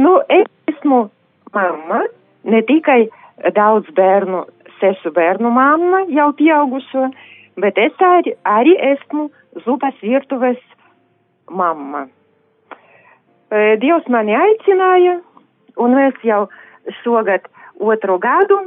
Nu, 0.00 0.20
es 0.28 0.46
esmu 0.70 1.08
mamma, 1.52 2.04
ne 2.44 2.62
tikai 2.64 3.08
daudz 3.56 3.88
bērnu, 3.96 4.44
sešu 4.80 5.12
bērnu 5.16 5.50
mamma, 5.52 6.04
jau 6.08 6.30
pieaugušo, 6.36 7.10
bet 7.60 7.78
es 7.80 8.04
arī, 8.04 8.34
arī 8.48 8.76
esmu 8.94 9.28
zupas 9.64 9.96
virtuves 10.02 10.60
mamma. 11.50 12.06
E, 13.50 13.76
Dievs 13.82 14.08
mani 14.08 14.36
aicināja, 14.36 15.18
un 15.80 15.96
mēs 15.96 16.20
jau 16.26 16.44
šogad 17.02 17.46
otro 17.80 18.18
gadu 18.20 18.60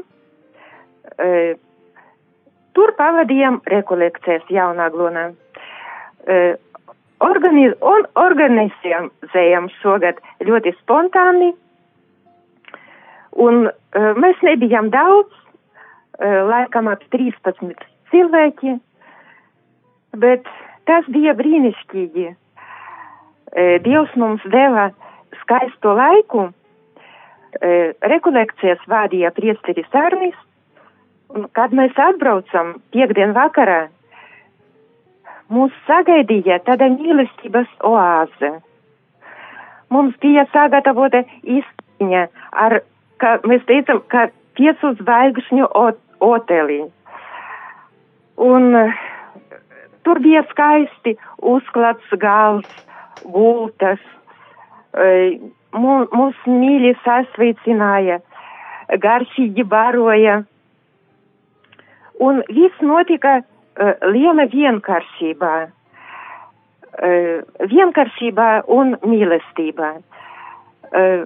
e, 1.17 1.55
tur 2.74 2.93
pavadījām 2.98 3.62
rekolekcijas 3.70 4.46
Jaunaglonā. 4.51 5.29
E, 6.25 6.39
organiz, 7.24 7.75
un 7.82 8.08
organizējām 8.20 9.70
šogad 9.82 10.20
ļoti 10.48 10.74
spontāni, 10.82 11.53
un 13.46 13.67
e, 13.70 13.72
mēs 14.20 14.41
nebijām 14.46 14.89
daudz, 14.93 15.32
e, 16.20 16.29
laikam 16.50 16.89
ap 16.91 17.05
13 17.13 17.86
cilvēki, 18.13 18.77
bet 20.17 20.50
tas 20.89 21.08
bija 21.13 21.36
brīnišķīgi. 21.38 22.27
E, 23.53 23.63
Dievs 23.86 24.13
mums 24.17 24.43
deva 24.53 24.89
skaisto 25.43 25.93
laiku, 25.98 26.50
rekolekcijas 28.13 28.81
vadīja 28.89 29.31
priesteris 29.36 29.89
Arnis, 29.93 30.36
un 31.33 31.48
kad 31.57 31.74
mēs 31.74 31.98
atbraucam 31.98 32.75
piekdien 32.93 33.33
vakarā, 33.36 33.88
mūs 35.53 35.74
sagaidīja 35.88 36.60
tāda 36.67 36.89
mīlestības 36.93 37.69
oāze. 37.86 38.53
Mums 39.93 40.15
bija 40.22 40.48
sagatavota 40.53 41.22
izciņa 41.43 42.27
ar, 42.65 42.79
kā 43.22 43.38
mēs 43.45 43.65
teicam, 43.69 44.01
ka 44.10 44.27
piecu 44.57 44.93
zvaigžņu 45.01 45.69
ot- 45.69 46.01
oteli. 46.24 46.81
Un 48.38 48.75
eh, 48.75 48.93
tur 50.03 50.19
bija 50.24 50.41
skaisti 50.50 51.17
uzklāts 51.38 52.17
gals, 52.22 52.69
gultas. 53.24 54.01
Mū- 55.74 56.08
Mūs 56.13 56.36
mīļi 56.48 56.94
sasveicināja, 57.03 58.20
garšīgi 59.06 59.63
baroja. 59.68 60.44
Un 62.20 62.44
viss 62.50 62.82
notika 62.82 63.39
uh, 63.42 63.94
liela 64.13 64.46
vienkāršībā. 64.53 65.53
Uh, 66.94 67.42
vienkāršībā 67.74 68.50
un 68.70 68.96
mīlestībā. 69.01 69.92
Uh, 70.94 71.25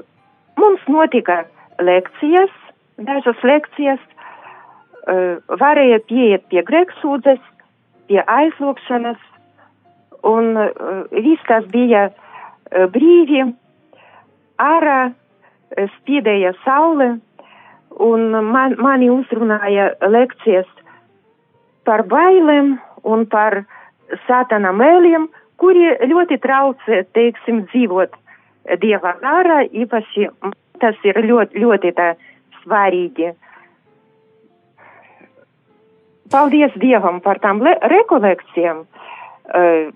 mums 0.58 0.82
notika 0.88 1.44
lekcijas, 1.84 2.54
dažas 2.98 3.44
lekcijas, 3.44 4.00
varēja 5.62 6.00
pieiet 6.10 6.42
pie 6.52 6.60
grēksūdzes, 6.68 7.40
pie 8.10 8.18
aizlūkšanas, 8.28 9.20
un 10.28 10.58
viss 11.14 11.46
tas 11.48 11.64
bija 11.72 12.10
brīvi, 12.92 13.46
ārā 14.62 15.00
uh, 15.10 15.90
spīdēja 15.98 16.54
saule, 16.64 17.18
un 18.04 18.30
man, 18.52 18.76
mani 18.82 19.10
uzrunāja 19.10 19.92
lekcijas 20.06 20.68
par 21.88 22.04
bailēm 22.10 22.76
un 23.08 23.26
par 23.32 23.64
sātana 24.28 24.74
mēliem, 24.76 25.28
kuri 25.58 25.96
ļoti 26.12 26.38
traucē, 26.44 27.04
teiksim, 27.18 27.66
dzīvot 27.72 28.14
dieva 28.82 29.16
garā, 29.22 29.64
īpaši 29.72 30.28
tas 30.82 30.98
ir 31.08 31.20
ļoti, 31.26 31.64
ļoti 31.64 31.94
tā 31.98 32.12
svarīgi. 32.62 33.32
Paldies 36.32 36.74
Dievam 36.76 37.22
par 37.24 37.40
tām 37.40 37.64
le- 37.64 37.80
rekolekcijām. 37.82 38.84
Uh, 39.48 39.94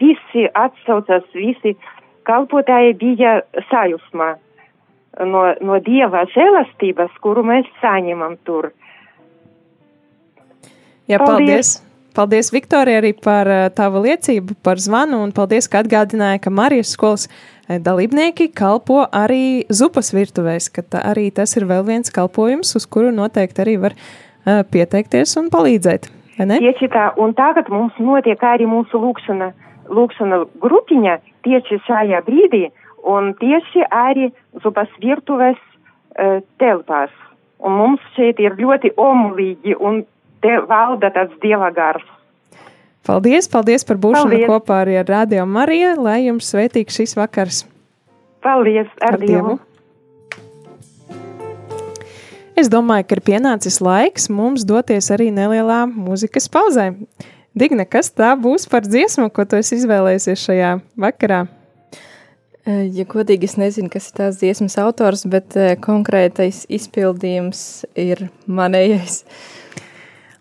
visi 0.00 0.48
atsaucas, 0.56 1.26
visi 1.34 1.76
kalpotāji 2.28 2.94
bija 3.00 3.40
sajūsmā. 3.72 4.36
no, 5.26 5.42
no 5.64 5.80
Dieva 5.82 6.24
žēlastības, 6.34 7.16
kuru 7.24 7.42
mēs 7.46 7.66
saņemam 7.82 8.36
tur. 8.44 8.70
Jā, 11.08 11.18
Paldies. 11.18 11.26
paldies! 11.26 11.76
Paldies, 12.18 12.48
Viktorija, 12.50 12.98
arī 12.98 13.12
par 13.14 13.46
uh, 13.46 13.68
tavu 13.70 14.00
liecību, 14.02 14.56
par 14.66 14.80
zvanu, 14.82 15.20
un 15.22 15.30
paldies, 15.30 15.68
ka 15.70 15.84
atgādināja, 15.84 16.40
ka 16.42 16.50
Marijas 16.50 16.90
skolas 16.96 17.28
uh, 17.28 17.76
dalībnieki 17.78 18.48
kalpo 18.58 19.04
arī 19.14 19.68
zupas 19.70 20.10
virtuvēs, 20.16 20.66
ka 20.74 20.82
tā, 20.82 21.04
arī 21.12 21.28
tas 21.34 21.54
ir 21.54 21.68
vēl 21.68 21.84
viens 21.86 22.10
kalpojums, 22.10 22.74
uz 22.74 22.88
kuru 22.90 23.12
noteikti 23.14 23.62
arī 23.62 23.76
var 23.84 23.94
uh, 23.94 24.64
pieteikties 24.66 25.36
un 25.38 25.46
palīdzēt. 25.52 26.10
Tieši 26.38 26.90
tā, 26.90 27.12
un 27.22 27.36
tagad 27.38 27.70
mums 27.70 27.94
notiek 28.02 28.42
arī 28.46 28.66
mūsu 28.70 28.98
lūkšana, 28.98 29.52
lūkšana 29.88 30.42
grupiņa 30.62 31.18
tieši 31.46 31.80
šajā 31.86 32.20
brīdī, 32.26 32.68
un 33.08 33.32
tieši 33.38 33.86
arī 33.90 34.30
zupas 34.62 34.90
virtuves 35.02 35.58
uh, 35.58 36.40
telpās. 36.60 37.12
Un 37.58 37.74
mums 37.74 38.04
šeit 38.14 38.38
ir 38.38 38.54
ļoti 38.58 38.92
omulīgi, 38.94 39.74
un 39.80 40.04
te 40.44 40.58
valda 40.70 41.10
tāds 41.14 41.34
dieva 41.42 41.72
gars. 41.74 42.04
Paldies, 43.08 43.48
paldies 43.48 43.86
par 43.88 43.96
būšanu 43.96 44.34
Paldies. 44.34 44.50
kopā 44.50 44.82
arī 44.84 44.98
ar 45.00 45.08
Radio 45.08 45.46
Mariju, 45.48 45.94
lai 46.04 46.26
jums 46.26 46.50
svētīgs 46.52 47.00
šis 47.00 47.16
vakars. 47.16 47.64
Paldies, 48.44 48.90
ar, 49.00 49.16
Ar 49.16 49.22
Dievu. 49.22 49.56
Es 52.58 52.68
domāju, 52.70 53.06
ka 53.06 53.16
ir 53.16 53.22
pienācis 53.22 53.78
laiks 53.80 54.28
mums 54.34 54.64
doties 54.66 55.08
arī 55.14 55.30
nelielā 55.34 55.84
mūzikas 55.88 56.50
pauzē. 56.50 56.90
Digna, 57.56 57.86
kas 57.88 58.10
tā 58.12 58.34
būs 58.38 58.68
par 58.70 58.84
dziesmu, 58.86 59.30
ko 59.32 59.46
tu 59.48 59.58
izvēlējies 59.62 60.42
šajā 60.42 60.74
vakarā? 61.00 61.46
Ja 62.68 63.06
godīgi, 63.08 63.48
es 63.48 63.56
nezinu, 63.56 63.88
kas 63.88 64.10
ir 64.10 64.16
tās 64.18 64.42
dziesmas 64.42 64.76
autors, 64.82 65.24
bet 65.30 65.56
konkrētais 65.80 66.66
izpildījums 66.68 67.86
ir 67.96 68.26
manējais. 68.44 69.22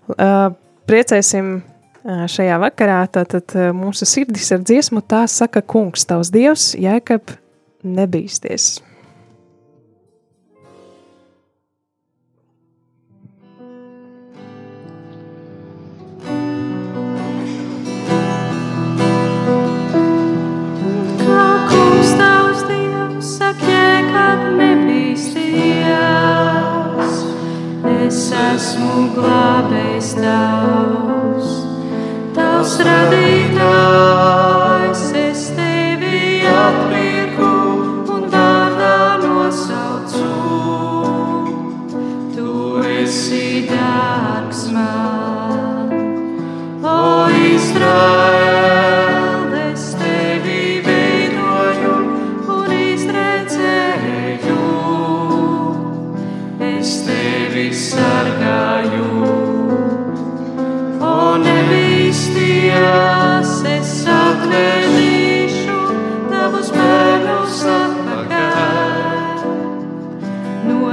Priecēsim 0.08 1.62
šajā 2.04 2.58
vakarā. 2.64 3.00
Tātad 3.16 3.56
mūsu 3.76 4.08
sirdis 4.08 4.52
ar 4.56 4.60
dziesmu 4.68 5.02
tā 5.08 5.24
saka, 5.32 5.64
kungs, 5.64 6.04
tavs 6.08 6.34
dievs, 6.36 6.74
jēkab 6.76 7.32
nebīsties. 7.88 8.82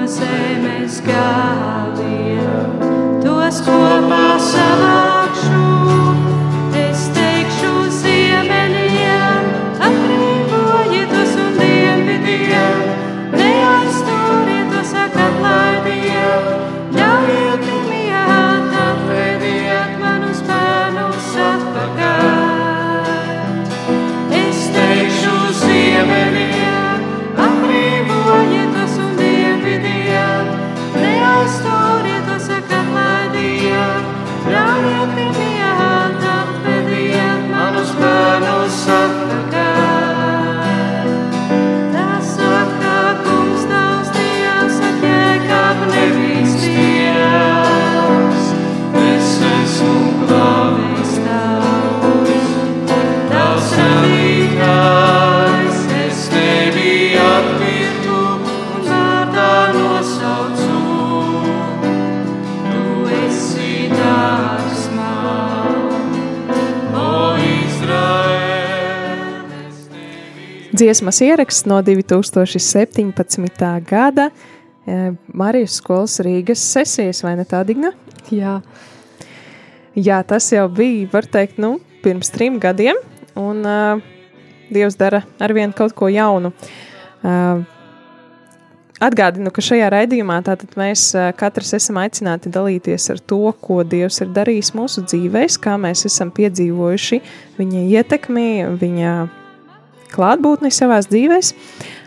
Zemes 0.07 1.01
galiem, 1.07 2.79
tos 3.25 3.61
kopā 3.65 4.25
savākšu. 4.39 4.74
Dziesmas 70.75 71.21
ieraksts 71.23 71.69
no 71.71 71.79
2017. 71.87 73.69
gada 73.87 74.31
eh, 74.87 75.13
Marijas 75.31 75.79
skolas 75.79 76.19
Rīgas 76.25 76.65
sesijas, 76.75 77.23
vai 77.23 77.37
ne 77.39 77.47
tā, 77.47 77.63
Digna? 77.67 77.93
Jā, 78.35 78.59
Jā, 79.95 80.25
tas 80.27 80.49
jau 80.51 80.65
bija, 80.75 81.07
var 81.13 81.27
teikt, 81.31 81.61
nu, 81.63 81.77
pirms 82.03 82.33
trim 82.35 82.57
gadiem, 82.59 82.99
un 83.39 83.61
uh, 83.63 84.03
Dievs 84.75 84.97
dara 84.99 85.21
arvien 85.39 85.71
kaut 85.77 85.95
ko 85.95 86.09
jaunu. 86.11 86.51
Uh, 87.23 87.63
Atgādinu, 89.05 89.51
ka 89.55 89.63
šajā 89.63 89.87
raidījumā 89.93 90.41
tātad 90.47 90.75
mēs 90.79 91.13
katrs 91.39 91.75
esam 91.77 91.99
aicināti 92.01 92.51
dalīties 92.51 93.09
ar 93.13 93.19
to, 93.21 93.41
ko 93.63 93.83
Dievs 93.87 94.21
ir 94.23 94.31
darījis 94.35 94.73
mūsu 94.75 95.03
dzīvēs, 95.05 95.59
kā 95.63 95.75
mēs 95.79 96.07
esam 96.09 96.31
piedzīvojuši 96.35 97.19
viņa 97.59 97.83
ietekmi, 97.99 98.47
viņa 98.81 99.15
klātbūtni 100.15 100.71
savās 100.75 101.09
dzīvēs. 101.11 101.53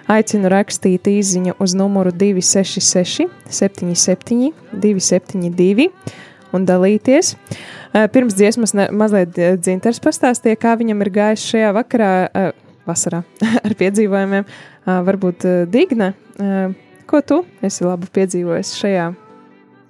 Aicinu 0.07 0.47
rakstīt 0.51 1.09
īsiņu 1.11 1.57
uz 1.59 1.73
numuru 1.75 2.13
266, 2.15 3.27
77, 3.51 4.53
272 4.71 5.89
un 6.55 6.67
dalīties. 6.67 7.33
Eh, 7.93 8.07
Pirms 8.13 8.37
dziesmas 8.37 8.73
ne- 8.73 8.89
mazliet 8.91 9.37
eh, 9.37 9.57
dzintars 9.59 9.99
pastāstīja, 10.03 10.59
kā 10.59 10.77
viņam 10.79 11.03
ir 11.03 11.11
gājis 11.11 11.47
šajā 11.51 11.73
vakarā, 11.75 12.11
eh, 12.31 12.51
vasarā 12.87 13.23
ar 13.65 13.77
piedzīvojumiem. 13.79 14.47
Varbūt 14.87 15.43
Digna, 15.67 16.13
ko 17.11 17.19
tu 17.19 17.41
esi 17.59 17.83
labu 17.83 18.07
piedzīvojis 18.15 18.69
šajā 18.79 19.09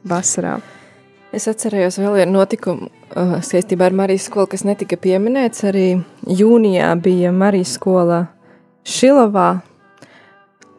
vasarā? 0.10 0.56
Es 1.36 1.48
atcerējos 1.52 2.00
vēl 2.00 2.22
vienu 2.22 2.38
notikumu 2.38 2.88
uh, 2.88 3.38
saistībā 3.44 3.90
ar 3.90 3.96
Marijas 3.96 4.30
skolu, 4.30 4.48
kas 4.54 4.64
netika 4.68 4.96
pieminēts. 5.02 5.66
Arī 5.68 5.88
jūnijā 6.24 6.94
bija 7.04 7.34
Marijas 7.36 7.76
skola 7.76 8.24
Šilovā, 8.88 9.50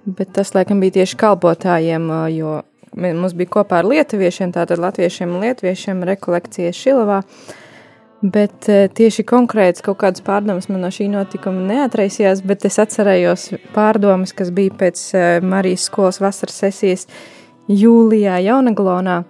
bet 0.09 0.33
tas 0.39 0.55
laikam 0.57 0.81
bija 0.81 1.03
tieši 1.03 1.19
kalpotājiem, 1.21 2.09
uh, 2.09 2.27
jo 2.33 2.59
mums 2.97 3.37
bija 3.37 3.53
kopā 3.59 3.83
ar 3.83 3.89
lietuviešiem, 3.89 4.53
tātad 4.57 4.81
latviešiem 4.81 5.33
un 5.35 5.45
lietuviešiem 5.45 6.05
rekolekcijas 6.09 6.79
Šilovā. 6.81 7.23
Bet 8.19 8.67
eh, 8.67 8.89
tieši 8.91 9.23
konkrēts 9.23 9.85
kaut 9.87 10.01
kādas 10.01 10.25
pārdomas 10.27 10.67
man 10.67 10.83
no 10.83 10.89
šī 10.91 11.07
notikuma 11.13 11.63
neatraisījās, 11.69 12.43
bet 12.43 12.65
es 12.67 12.81
atcerējos 12.83 13.45
pārdomas, 13.77 14.33
kas 14.35 14.51
bija 14.55 14.75
pēc 14.81 15.03
eh, 15.15 15.27
Marijas 15.39 15.87
skolas 15.87 16.19
vasaras 16.19 16.59
sesijas 16.65 17.07
jūlijā 17.71 18.41
Jaunaglonā. 18.43 19.21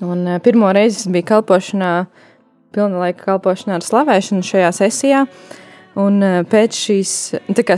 Un 0.00 0.26
eh, 0.26 0.38
pirmo 0.42 0.70
reizi 0.72 1.02
es 1.02 1.08
biju 1.10 1.26
kalpošanā, 1.32 1.92
pilna 2.74 3.00
laika 3.02 3.32
kalpošanā 3.32 3.78
ar 3.78 3.86
slavēšanu 3.86 4.46
šajā 4.46 4.68
sesijā. 4.76 5.24
Un 5.98 6.22
eh, 6.22 6.42
pēc 6.46 6.78
šīs 6.78 7.14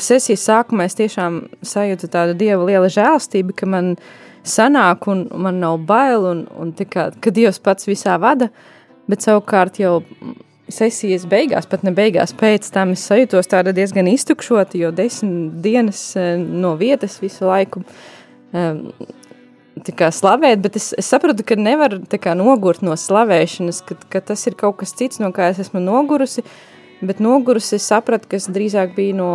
sesijas 0.05 0.45
sākuma 0.45 0.89
es 0.89 0.99
tiešām 0.99 1.41
sajūtu 1.65 2.11
tādu 2.13 2.37
dieva 2.37 2.67
lielu 2.69 2.91
žēlstību, 2.93 3.57
ka 3.57 3.69
man 3.71 3.95
sanāk 4.45 5.09
un 5.09 5.27
man 5.37 5.61
nav 5.63 5.81
bail 5.89 6.29
un, 6.29 6.45
un 6.61 6.75
kā, 6.77 7.11
ka 7.21 7.33
dievs 7.33 7.61
pats 7.63 7.89
visā 7.89 8.19
vada, 8.21 8.51
bet 9.09 9.25
savukārt 9.25 9.81
jau 9.81 10.01
sesijas 10.71 11.25
beigās, 11.29 11.67
pat 11.69 11.83
ne 11.87 11.93
beigās, 11.95 12.33
pēc 12.37 12.69
tam 12.73 12.95
es 12.95 13.05
sajūtos 13.09 13.49
diezgan 13.75 14.09
iztukšota, 14.09 14.79
jo 14.79 14.91
desmit 14.93 15.57
dienas 15.65 16.17
eh, 16.17 16.37
no 16.37 16.77
vietas 16.77 17.19
visu 17.23 17.49
laiku 17.49 17.83
um, 18.53 18.91
kā, 19.97 20.11
slavēt, 20.15 20.61
bet 20.65 20.77
es, 20.77 20.91
es 20.99 21.09
sapratu, 21.11 21.45
ka 21.47 21.57
nevaru 21.59 22.03
kā, 22.21 22.35
nogurt 22.39 22.85
no 22.87 22.97
slavēšanas, 22.99 23.83
ka, 23.89 23.97
ka 24.13 24.23
tas 24.33 24.47
ir 24.47 24.57
kaut 24.61 24.81
kas 24.83 24.95
cits, 24.97 25.21
no 25.23 25.33
kā 25.37 25.51
es 25.53 25.61
esmu 25.65 25.83
nogurusi. 25.83 26.45
Bet 27.01 27.21
nogurusi 27.25 27.79
es 27.79 27.87
sapratu, 27.89 28.29
ka 28.29 28.37
tas 28.37 28.51
drīzāk 28.53 28.93
bija 28.97 29.17
no 29.17 29.31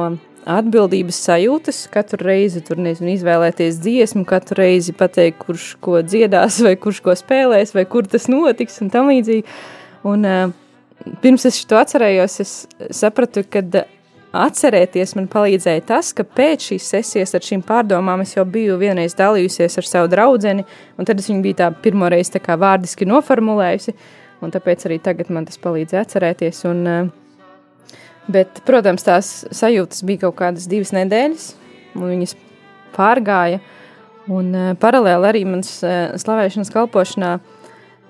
atbildības 0.45 1.17
sajūtas. 1.25 1.79
Katru 1.93 2.21
reizi 2.27 2.61
tur 2.65 2.77
nezinu, 2.81 3.15
izvēlēties 3.15 3.79
dziesmu, 3.81 4.25
katru 4.29 4.59
reizi 4.61 4.93
pateikt, 4.97 5.41
kurš 5.41 5.71
ko 5.81 6.03
dziedās, 6.05 6.61
vai 6.65 6.75
kurš 6.77 7.01
ko 7.05 7.17
spēlēs, 7.17 7.73
vai 7.75 7.87
kur 7.89 8.05
tas 8.09 8.29
notiks 8.31 8.77
un 8.85 8.93
tam 8.93 9.09
līdzīgi. 9.09 9.57
Un, 10.05 10.29
uh, 10.29 11.15
pirms 11.23 11.47
es 11.49 11.63
to 11.65 11.79
atcerējos, 11.81 12.39
es 12.43 12.55
sapratu, 12.93 13.41
ka 13.49 13.65
atcerēties 14.43 15.15
man 15.17 15.27
palīdzēja 15.31 15.83
tas, 15.89 16.11
ka 16.15 16.25
pēc 16.27 16.69
šīs 16.69 16.89
sesijas 16.93 17.35
ar 17.37 17.45
šīm 17.45 17.63
pārdomām 17.65 18.23
es 18.23 18.35
jau 18.35 18.45
biju 18.47 18.77
vienreiz 18.81 19.15
dalījusies 19.17 19.79
ar 19.81 19.87
savu 19.87 20.11
draugu, 20.11 20.51
un 20.97 21.07
tad 21.07 21.19
es 21.21 21.29
viņu 21.31 21.43
biju 21.45 21.59
tā 21.61 21.69
pirmo 21.83 22.09
reizi 22.11 22.35
tā 22.35 22.41
kā 22.43 22.57
vārdiski 22.59 23.07
noformulējusi, 23.09 23.95
un 24.43 24.53
tāpēc 24.53 24.87
arī 24.89 24.99
tagad 25.03 25.31
man 25.33 25.47
tas 25.47 25.59
palīdzēja 25.61 26.05
atcerēties. 26.05 26.63
Un, 26.69 26.87
eh, 26.87 27.93
bet, 28.27 28.61
protams, 28.67 29.05
tās 29.07 29.33
sajūtas 29.51 30.03
bija 30.05 30.25
kaut 30.25 30.39
kādas 30.41 30.67
divas 30.67 30.91
nedēļas, 30.95 31.53
un 31.95 32.09
viņas 32.11 32.35
pārgāja, 32.95 33.61
un 34.27 34.55
eh, 34.55 34.73
paralēli 34.79 35.31
arī 35.31 35.45
mans 35.45 35.77
eh, 35.83 36.11
slavēšanas 36.15 36.73
kalpošanā 36.73 37.37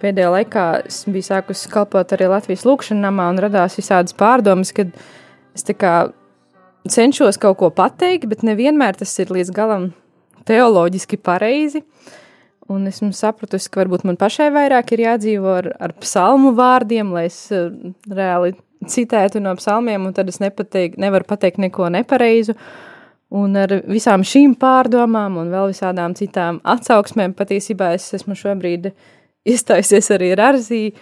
pēdējā 0.01 0.31
laikā 0.31 0.65
es 0.89 1.03
biju 1.09 1.25
sākusi 1.29 1.69
kalpot 1.71 2.15
arī 2.15 2.29
Latvijas 2.31 2.65
lūkšanā 2.67 3.11
un 3.29 3.39
radās 3.41 3.77
visādas 3.79 4.15
pārdomas, 4.17 4.73
kad 4.75 4.91
es 5.55 5.65
cenšos 6.91 7.39
kaut 7.41 7.57
ko 7.61 7.71
pateikt, 7.73 8.27
bet 8.29 8.43
nevienmēr 8.45 8.99
tas 8.99 9.13
ir 9.21 9.31
līdz 9.33 9.53
galam 9.55 9.89
teoloģiski 10.45 11.17
pareizi. 11.17 11.81
Un 12.69 12.87
esmu 12.89 13.11
sapratusi, 13.13 13.69
ka 13.69 13.83
varbūt 13.83 14.05
man 14.09 14.17
pašai 14.17 14.49
vairāk 14.53 14.95
ir 14.95 15.03
jādzīvo 15.03 15.51
ar, 15.59 15.69
ar 15.77 15.93
psalmu 16.01 16.55
vārdiem, 16.57 17.11
lai 17.13 17.27
es 17.29 17.37
uh, 17.53 17.69
reāli 18.09 18.55
citētu 18.89 19.41
no 19.41 19.53
psalmiem, 19.57 20.07
un 20.07 20.15
tad 20.17 20.29
es 20.31 20.41
nepateik, 20.41 20.97
nevaru 21.01 21.27
pateikt 21.29 21.61
neko 21.61 21.91
nepareizu. 21.93 22.57
Un 23.35 23.57
ar 23.57 23.71
visām 23.89 24.23
šīm 24.25 24.55
pārdomām 24.61 25.37
un 25.41 25.51
vēl 25.53 25.71
visādām 25.73 26.13
citām 26.17 26.59
atsauksmēm 26.65 27.33
patiesībā 27.37 27.91
es 27.97 28.07
esmu 28.17 28.37
šobrīd 28.37 28.91
iestājusies 29.45 30.11
arī 30.15 30.31
ar 30.33 30.43
Arziju 30.51 30.93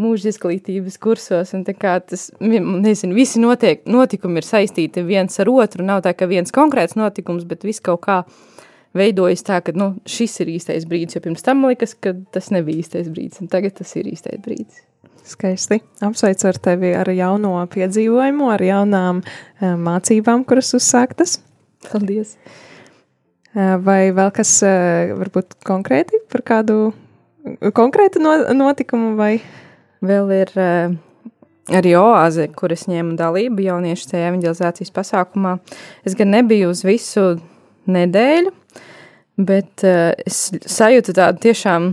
mūža 0.00 0.32
izglītības 0.32 0.98
kursos. 1.02 1.52
Tas, 1.52 2.26
nezinu, 2.40 3.16
visi 3.16 3.42
notiek, 3.42 3.82
notikumi 3.90 4.40
ir 4.40 4.48
saistīti 4.48 5.04
viens 5.06 5.40
ar 5.42 5.50
otru. 5.52 5.86
Nav 5.86 6.04
tā, 6.06 6.14
ka 6.16 6.28
viens 6.30 6.54
konkrēts 6.54 6.98
notikums, 6.98 7.46
bet 7.48 7.66
viss 7.68 7.82
kaut 7.84 8.04
kā 8.06 8.22
veidojas 8.96 9.44
tā, 9.46 9.60
ka 9.64 9.74
nu, 9.76 9.92
šis 10.08 10.40
ir 10.42 10.54
īstais 10.56 10.86
brīdis. 10.90 11.18
Jo 11.18 11.24
pirms 11.24 11.44
tam 11.46 11.64
likas, 11.68 11.94
ka 11.94 12.14
tas 12.34 12.50
nebija 12.54 12.82
īstais 12.82 13.10
brīdis, 13.12 13.42
un 13.42 13.50
tagad 13.52 13.76
tas 13.78 13.92
ir 14.00 14.08
īstais 14.10 14.40
brīdis. 14.42 14.86
Skaisti. 15.30 15.78
Apsveicu 16.02 16.48
ar 16.48 16.58
tevi 16.58 16.90
ar 16.96 17.10
jauno 17.14 17.52
piedzīvojumu, 17.70 18.48
ar 18.50 18.64
jaunām 18.64 19.20
uh, 19.22 19.76
mācībām, 19.78 20.42
kuras 20.48 20.72
uzsāktas. 20.78 21.38
Paldies! 21.90 22.34
Uh, 23.50 23.76
vai 23.84 24.00
vēl 24.16 24.32
kas 24.34 24.56
uh, 24.66 25.12
varbūt 25.20 25.60
konkrēti 25.66 26.22
par 26.32 26.44
kādu 26.46 26.80
konkrētu 27.76 28.22
no, 28.22 28.34
notikumu 28.54 29.14
vai? 29.18 29.36
Vēl 30.00 30.30
ir 30.32 30.50
uh, 30.56 30.94
arī 31.76 31.92
oāze, 31.98 32.46
kur 32.56 32.72
es 32.72 32.86
ņēmu 32.88 33.18
dalību 33.18 33.66
jauniešu 33.66 34.12
tajā 34.12 34.30
evanģelizācijas 34.30 34.94
pasākumā. 34.96 35.58
Es 36.08 36.16
gan 36.16 36.32
nebiju 36.32 36.70
uz 36.72 36.80
visu 36.86 37.34
nedēļu, 37.90 38.52
bet 39.44 39.84
uh, 39.84 40.14
es 40.24 40.48
sajūtu 40.64 41.14
tādu 41.18 41.44
tiešām, 41.44 41.92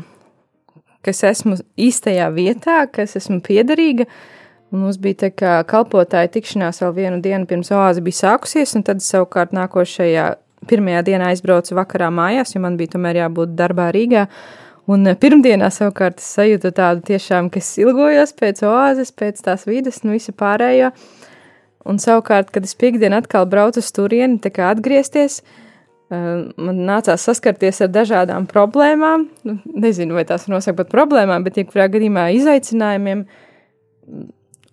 ka 1.03 1.11
es 1.11 1.23
esmu 1.27 1.57
īstajā 1.75 2.29
vietā, 2.35 2.85
ka 2.91 3.03
es 3.03 3.17
esmu 3.19 3.41
piederīga. 3.43 4.07
Un 4.71 4.83
mums 4.83 4.99
bija 4.99 5.25
tā 5.25 5.31
kā 5.31 5.57
kalpotāja 5.67 6.31
tikšanās 6.31 6.79
vēl 6.83 6.93
vienu 6.95 7.19
dienu 7.23 7.47
pirms 7.47 7.71
oāze 7.75 8.03
bija 8.03 8.21
sākusies, 8.23 8.75
un 8.75 8.83
tad 8.87 9.03
savukārt 9.03 9.51
nākošajā 9.55 10.29
pirmajā 10.67 11.03
dienā 11.07 11.29
aizbraucu 11.31 11.75
vakarā 11.75 12.07
mājās, 12.11 12.55
jo 12.55 12.63
man 12.63 12.79
bija 12.79 12.95
tomēr 12.95 13.21
jābūt 13.21 13.53
darbā 13.59 13.91
Rīgā. 13.95 14.25
Uh, 14.27 14.66
Un 14.88 15.04
eh, 15.08 15.17
pirmdienā 15.19 15.67
savukārt 15.73 16.21
es 16.21 16.30
sajūtu 16.38 16.71
tādu 16.76 17.04
tiešām, 17.10 17.52
ka 17.52 17.60
es 17.60 17.73
ilgojos 17.82 18.34
pēc 18.39 18.63
oāzes, 18.67 19.12
pēc 19.12 19.41
tās 19.43 19.67
vidas, 19.67 20.02
nu 20.06 20.15
visu 20.15 20.34
pārējo. 20.36 20.93
Un 21.88 22.00
savukārt, 22.04 22.52
kad 22.56 22.67
es 22.67 22.76
piekdienu 22.80 23.19
atkal 23.19 23.47
braucu 23.47 23.84
uz 23.84 23.91
turieni, 23.95 24.39
tā 24.43 24.52
kā 24.56 24.71
atgriezties, 24.71 25.41
eh, 25.43 26.30
man 26.56 26.80
nācās 26.88 27.28
saskarties 27.28 27.84
ar 27.84 27.91
dažādām 27.91 28.47
problēmām. 28.47 29.28
Nu, 29.47 29.60
nezinu, 29.76 30.15
vai 30.15 30.23
tās 30.28 30.47
nosaka 30.47 30.84
pat 30.84 30.95
problēmām, 30.95 31.43
bet 31.43 31.60
jebkurā 31.60 31.89
gadījumā 31.91 32.30
izaicinājumiem. 32.39 33.26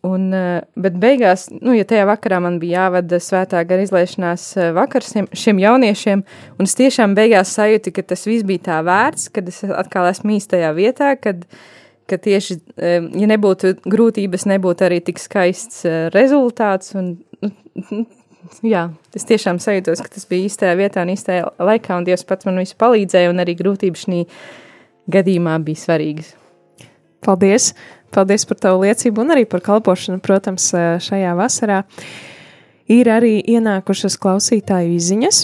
Un, 0.04 0.26
eh, 0.36 0.60
bet 0.76 0.98
beigās, 1.00 1.46
nu, 1.64 1.72
ja 1.72 1.84
tajā 1.88 2.04
vakarā 2.04 2.36
man 2.44 2.58
bija 2.60 2.82
jāvada 2.82 3.16
svētā 3.24 3.62
gara 3.64 3.86
izliešanās 3.86 4.42
eh, 4.58 4.72
vakars 4.76 5.14
šiem, 5.14 5.28
šiem 5.32 5.62
jauniešiem, 5.62 6.24
un 6.58 6.68
es 6.68 6.76
tiešām 6.76 7.14
beigās 7.16 7.54
sajūtu, 7.56 7.94
ka 7.96 8.04
tas 8.12 8.26
viss 8.28 8.44
bija 8.44 8.66
tā 8.66 8.82
vērts, 8.84 9.30
kad 9.32 9.48
es 9.48 9.62
atkal 9.64 10.10
esmu 10.10 10.34
īstajā 10.36 10.74
vietā, 10.76 11.14
kad, 11.16 11.46
ka 12.10 12.20
tieši, 12.20 12.58
eh, 12.76 12.98
ja 13.16 13.30
nebūtu 13.32 13.78
grūtības, 13.88 14.44
nebūtu 14.52 14.84
arī 14.90 15.00
tik 15.08 15.22
skaists 15.24 15.86
rezultāts. 16.12 16.92
Un, 17.00 17.14
nu, 17.88 18.04
jā, 18.60 18.90
es 19.16 19.24
tiešām 19.32 19.56
sajūtos, 19.56 20.04
ka 20.04 20.12
tas 20.18 20.28
bija 20.28 20.50
īstajā 20.50 20.76
vietā 20.84 21.08
un 21.08 21.16
īstajā 21.16 21.48
laikā, 21.64 21.96
un 21.96 22.04
Dievs 22.04 22.28
pats 22.28 22.44
man 22.44 22.60
visu 22.60 22.76
palīdzēja, 22.76 23.32
un 23.32 23.40
arī 23.40 23.56
grūtības 23.56 24.04
šī 24.04 24.24
gadījumā 25.16 25.56
bija 25.64 25.86
svarīgas. 25.88 26.34
Paldies! 27.24 27.72
Paldies 28.14 28.46
par 28.46 28.60
tavu 28.62 28.84
liecību 28.84 29.24
un 29.24 29.34
arī 29.34 29.44
par 29.50 29.62
kalpošanu, 29.64 30.20
protams, 30.22 30.68
šajā 31.02 31.34
vasarā. 31.38 31.82
Ir 32.90 33.08
arī 33.10 33.38
ienākušas 33.54 34.16
klausītāju 34.20 34.94
izziņas. 34.98 35.40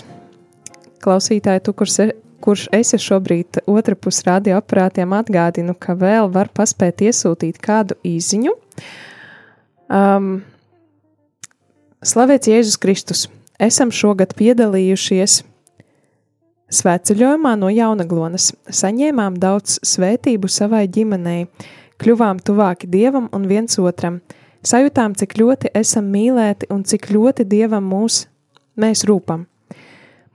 Klausītāji, 1.01 1.65
tu, 1.67 1.75
kurš, 1.75 1.97
kurš 2.45 2.67
esi 2.77 3.01
šobrīd 3.01 3.63
otrā 3.71 3.97
pusē 3.97 4.35
radioaparātiem, 4.35 5.17
atgādinu, 5.17 5.75
ka 5.75 5.97
vēl 5.99 6.31
var 6.33 6.53
paspēt 6.55 7.03
iesūtīt 7.09 7.59
kādu 7.65 7.97
izziņu. 8.07 8.55
Um, 9.91 10.33
Slavēts 12.01 12.49
Jēzus 12.49 12.79
Kristus! 12.81 13.27
Esam 13.61 13.91
šogad 13.93 14.31
piedalījušies 14.39 15.43
svētceļojumā 16.73 17.57
no 17.61 17.69
Jaunaglonas. 17.73 18.55
Saņēmām 18.73 19.37
daudz 19.43 19.81
svētību 19.85 20.49
savai 20.49 20.87
ģimenei 20.89 21.49
kļuvām 22.01 22.41
tuvāki 22.45 22.89
dievam 22.91 23.29
un 23.37 23.47
viens 23.51 23.79
otram, 23.79 24.21
sajūtām, 24.67 25.15
cik 25.21 25.37
ļoti 25.41 25.73
esam 25.77 26.09
mīlēti 26.13 26.71
un 26.73 26.85
cik 26.85 27.11
ļoti 27.13 27.47
dievam 27.49 27.87
mūs 27.93 28.25
mēs 28.81 29.05
rūpam. 29.09 29.47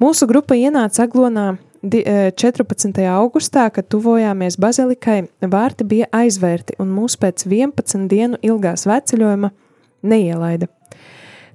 Mūsu 0.01 0.27
grupa 0.27 0.57
ienāca 0.59 1.05
Aglonā 1.05 1.55
14. 1.85 2.97
E, 2.97 3.05
augustā, 3.09 3.67
kad 3.71 3.87
tuvojāmies 3.91 4.57
bazilikai, 4.59 5.25
vārti 5.41 5.85
bija 5.85 6.09
aizvērti 6.11 6.77
un 6.81 6.89
mūs 6.91 7.17
pēc 7.21 7.45
11 7.45 8.07
dienu 8.09 8.39
ilgās 8.41 8.87
veceļojuma 8.89 9.51
neielaida. 10.03 10.67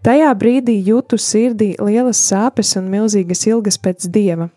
Tajā 0.07 0.31
brīdī 0.39 0.79
jūtu 0.87 1.19
sirdī 1.21 1.75
lielas 1.77 2.23
sāpes 2.25 2.73
un 2.79 2.89
milzīgas 2.93 3.45
ilgas 3.51 3.77
pēc 3.77 4.07
dieva. 4.09 4.49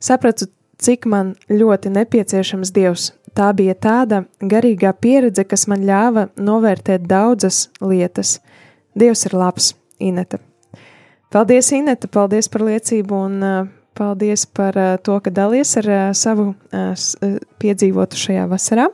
Sapratu, 0.00 0.48
cik 0.80 1.04
man 1.10 1.34
ļoti 1.50 1.92
nepieciešams 1.92 2.72
dievs, 2.72 3.10
Tā 3.36 3.50
bija 3.52 3.74
tāda 3.76 4.22
garīgā 4.40 4.94
pieredze, 4.96 5.44
kas 5.44 5.66
man 5.68 5.82
ļāva 5.84 6.30
novērtēt 6.40 7.04
daudzas 7.04 7.66
lietas. 7.84 8.38
Dievs 8.96 9.26
ir 9.28 9.34
labs, 9.36 9.74
Inete. 10.00 10.38
Paldies, 11.32 11.68
Inete, 11.76 12.08
paldies 12.08 12.48
par 12.48 12.64
liecību 12.64 13.18
un 13.26 13.42
paldies 13.96 14.46
par 14.48 14.76
to, 15.04 15.18
ka 15.20 15.32
dalies 15.32 15.74
ar 15.82 15.88
savu 16.16 16.54
piedzīvotu 17.60 18.20
šajā 18.20 18.46
vasarā. 18.48 18.86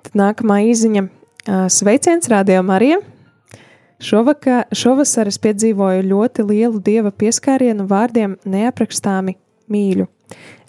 Tad 0.00 0.16
nākamā 0.16 0.62
īziņa 0.70 1.02
sveiciens 1.68 2.28
Radio 2.32 2.62
Marija. 2.64 3.02
Šovaka, 4.00 4.62
šovasar 4.72 5.28
es 5.28 5.36
piedzīvoju 5.44 6.06
ļoti 6.08 6.46
lielu 6.48 6.80
dieva 6.80 7.12
pieskārienu 7.12 7.84
vārdiem 7.88 8.38
neaprakstāmi 8.48 9.36
mīļu. 9.68 10.08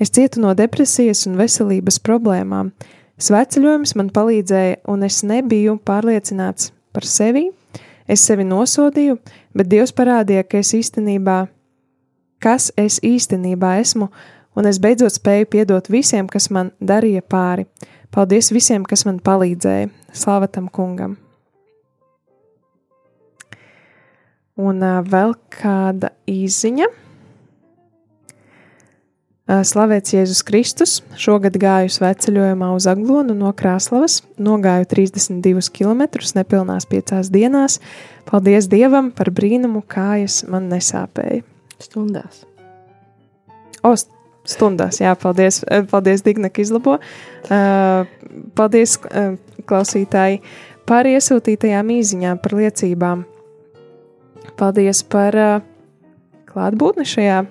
Es 0.01 0.13
cietu 0.13 0.41
no 0.43 0.55
depresijas 0.57 1.25
un 1.29 1.37
veselības 1.39 2.01
problēmām. 2.03 2.73
Svētceļojums 3.21 3.95
man 3.99 4.09
palīdzēja, 4.13 4.81
un 4.89 5.05
es 5.05 5.21
nebiju 5.27 5.77
pārliecināts 5.85 6.71
par 6.91 7.05
sevi, 7.05 7.51
Es 8.11 8.25
sevi 8.27 8.43
nosodīju, 8.43 9.15
bet 9.55 9.69
Dievs 9.71 9.93
parādīja, 9.95 10.43
ka 10.43 10.59
es 10.59 10.73
īstenībā, 10.75 11.45
kas 12.43 12.71
es 12.79 12.99
īstenībā 13.07 13.77
esmu, 13.79 14.09
un 14.57 14.67
es 14.67 14.81
beidzot 14.83 15.15
spēju 15.15 15.47
piedot 15.53 15.87
visiem, 15.87 16.27
kas 16.27 16.49
man 16.51 16.73
darīja 16.83 17.23
pāri. 17.23 17.67
Paldies 18.11 18.51
visiem, 18.51 18.83
kas 18.83 19.05
man 19.07 19.21
palīdzēja. 19.23 19.91
Slāva 20.11 20.49
tam 20.51 20.67
kungam! 20.67 21.15
Un 24.59 24.83
vēl 25.07 25.31
kāda 25.55 26.11
īziņa. 26.29 26.89
Slavēts 29.51 30.13
Jēzus 30.13 30.39
Kristus. 30.47 30.91
Šogad 31.19 31.57
gāju 31.59 31.91
sveceļojumā 31.91 32.69
uz 32.71 32.85
Aglonu 32.87 33.33
no 33.35 33.49
Krāslavas, 33.57 34.21
nogāju 34.39 34.87
32 34.93 35.67
km 35.75 36.05
nepilnās 36.37 36.87
piecās 36.87 37.27
dienās. 37.33 37.81
Paldies 38.29 38.69
Dievam 38.71 39.09
par 39.11 39.33
brīnumu, 39.35 39.83
kājas 39.83 40.45
man 40.47 40.71
nesāpēja. 40.71 41.43
Stundās. 41.83 42.45
O, 43.83 43.91
stundās, 44.47 45.01
jā, 45.03 45.11
paldies, 45.19 45.59
paldies 45.91 46.23
Dignak 46.23 46.63
izlabo. 46.63 47.01
Paldies 48.55 48.97
klausītāji 49.67 50.43
par 50.87 51.11
iesūtītajām 51.11 51.95
īziņām, 51.99 52.39
par 52.39 52.59
liecībām. 52.61 53.27
Paldies 54.55 55.03
par 55.11 55.43
klātbūtni 56.47 57.09
šajā 57.09 57.47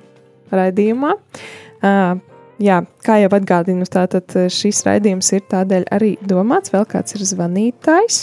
raidījumā. 0.54 1.18
Uh, 1.18 1.58
jā, 1.82 2.80
kā 3.06 3.16
jau 3.22 3.30
atgādinu, 3.38 3.88
tātad 3.88 4.36
šis 4.52 4.82
raidījums 4.88 5.32
ir 5.36 5.46
tādēļ 5.50 5.88
arī 5.96 6.14
domāts. 6.20 6.74
Vēl 6.74 6.86
kāds 6.90 7.16
ir 7.16 7.24
zvanītājs? 7.32 8.22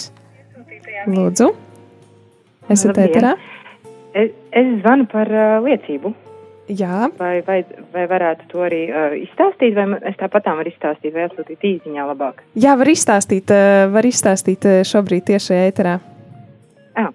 Lūdzu, 1.08 1.52
esat 2.74 2.98
ēterā? 3.00 3.36
Es, 4.18 4.32
es 4.56 4.72
zvanu 4.82 5.06
par 5.12 5.30
uh, 5.30 5.60
liecību. 5.64 6.14
Jā. 6.68 7.08
Vai, 7.16 7.40
vai, 7.48 7.62
vai 7.94 8.04
varētu 8.10 8.48
to 8.52 8.64
arī 8.66 8.82
uh, 8.90 9.14
izstāstīt, 9.16 9.76
vai 9.78 9.86
es 10.10 10.18
tāpat 10.20 10.50
varu 10.50 10.68
izstāstīt, 10.68 11.14
vai 11.16 11.28
atsūtīt 11.30 11.64
īsiņā 11.70 12.08
labāk? 12.10 12.42
Jā, 12.60 12.74
var 12.80 12.92
izstāstīt, 12.92 13.54
uh, 13.54 13.86
var 13.94 14.08
izstāstīt 14.10 14.68
uh, 14.68 14.82
šobrīd 14.88 15.30
tieši 15.30 15.56
ēterā. 15.62 15.96
Ah, 17.00 17.14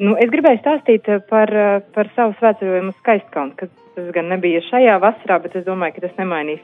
nu, 0.00 0.14
es 0.22 0.30
gribēju 0.32 0.62
stāstīt 0.62 1.10
par, 1.28 1.52
par 1.92 2.12
savu 2.16 2.38
svētceļojumu 2.38 2.94
uz 2.94 3.00
Skaistkalnu, 3.02 3.56
kas 3.58 3.72
tas 3.96 4.12
gan 4.14 4.28
nebija 4.32 4.62
šajā 4.68 4.96
vasarā, 5.02 5.40
bet 5.42 5.56
es 5.56 5.66
domāju, 5.66 5.96
ka 5.96 6.06
tas 6.06 6.16
nemainīs, 6.20 6.62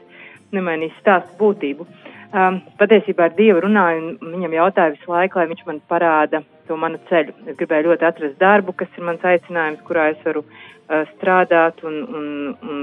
nemainīs 0.53 0.95
stāstu 1.01 1.37
būtību. 1.39 1.87
Um, 2.33 2.59
patiesībā 2.79 3.27
ar 3.27 3.33
Dievu 3.37 3.61
runāju, 3.61 4.15
un 4.23 4.33
viņam 4.33 4.53
jautāju 4.57 4.95
visu 4.95 5.11
laiku, 5.11 5.37
lai 5.37 5.49
viņš 5.51 5.65
man 5.67 5.79
parāda 5.89 6.41
to 6.67 6.77
manu 6.81 6.97
ceļu. 7.09 7.35
Es 7.49 7.57
gribēju 7.59 7.91
ļoti 7.91 8.07
atrast 8.07 8.39
darbu, 8.41 8.73
kas 8.77 8.89
ir 8.97 9.05
mans 9.05 9.25
aicinājums, 9.33 9.83
kurā 9.85 10.07
es 10.15 10.21
varu 10.25 10.41
uh, 10.45 11.03
strādāt, 11.11 11.83
un, 11.85 11.99
un, 12.09 12.27
un 12.65 12.79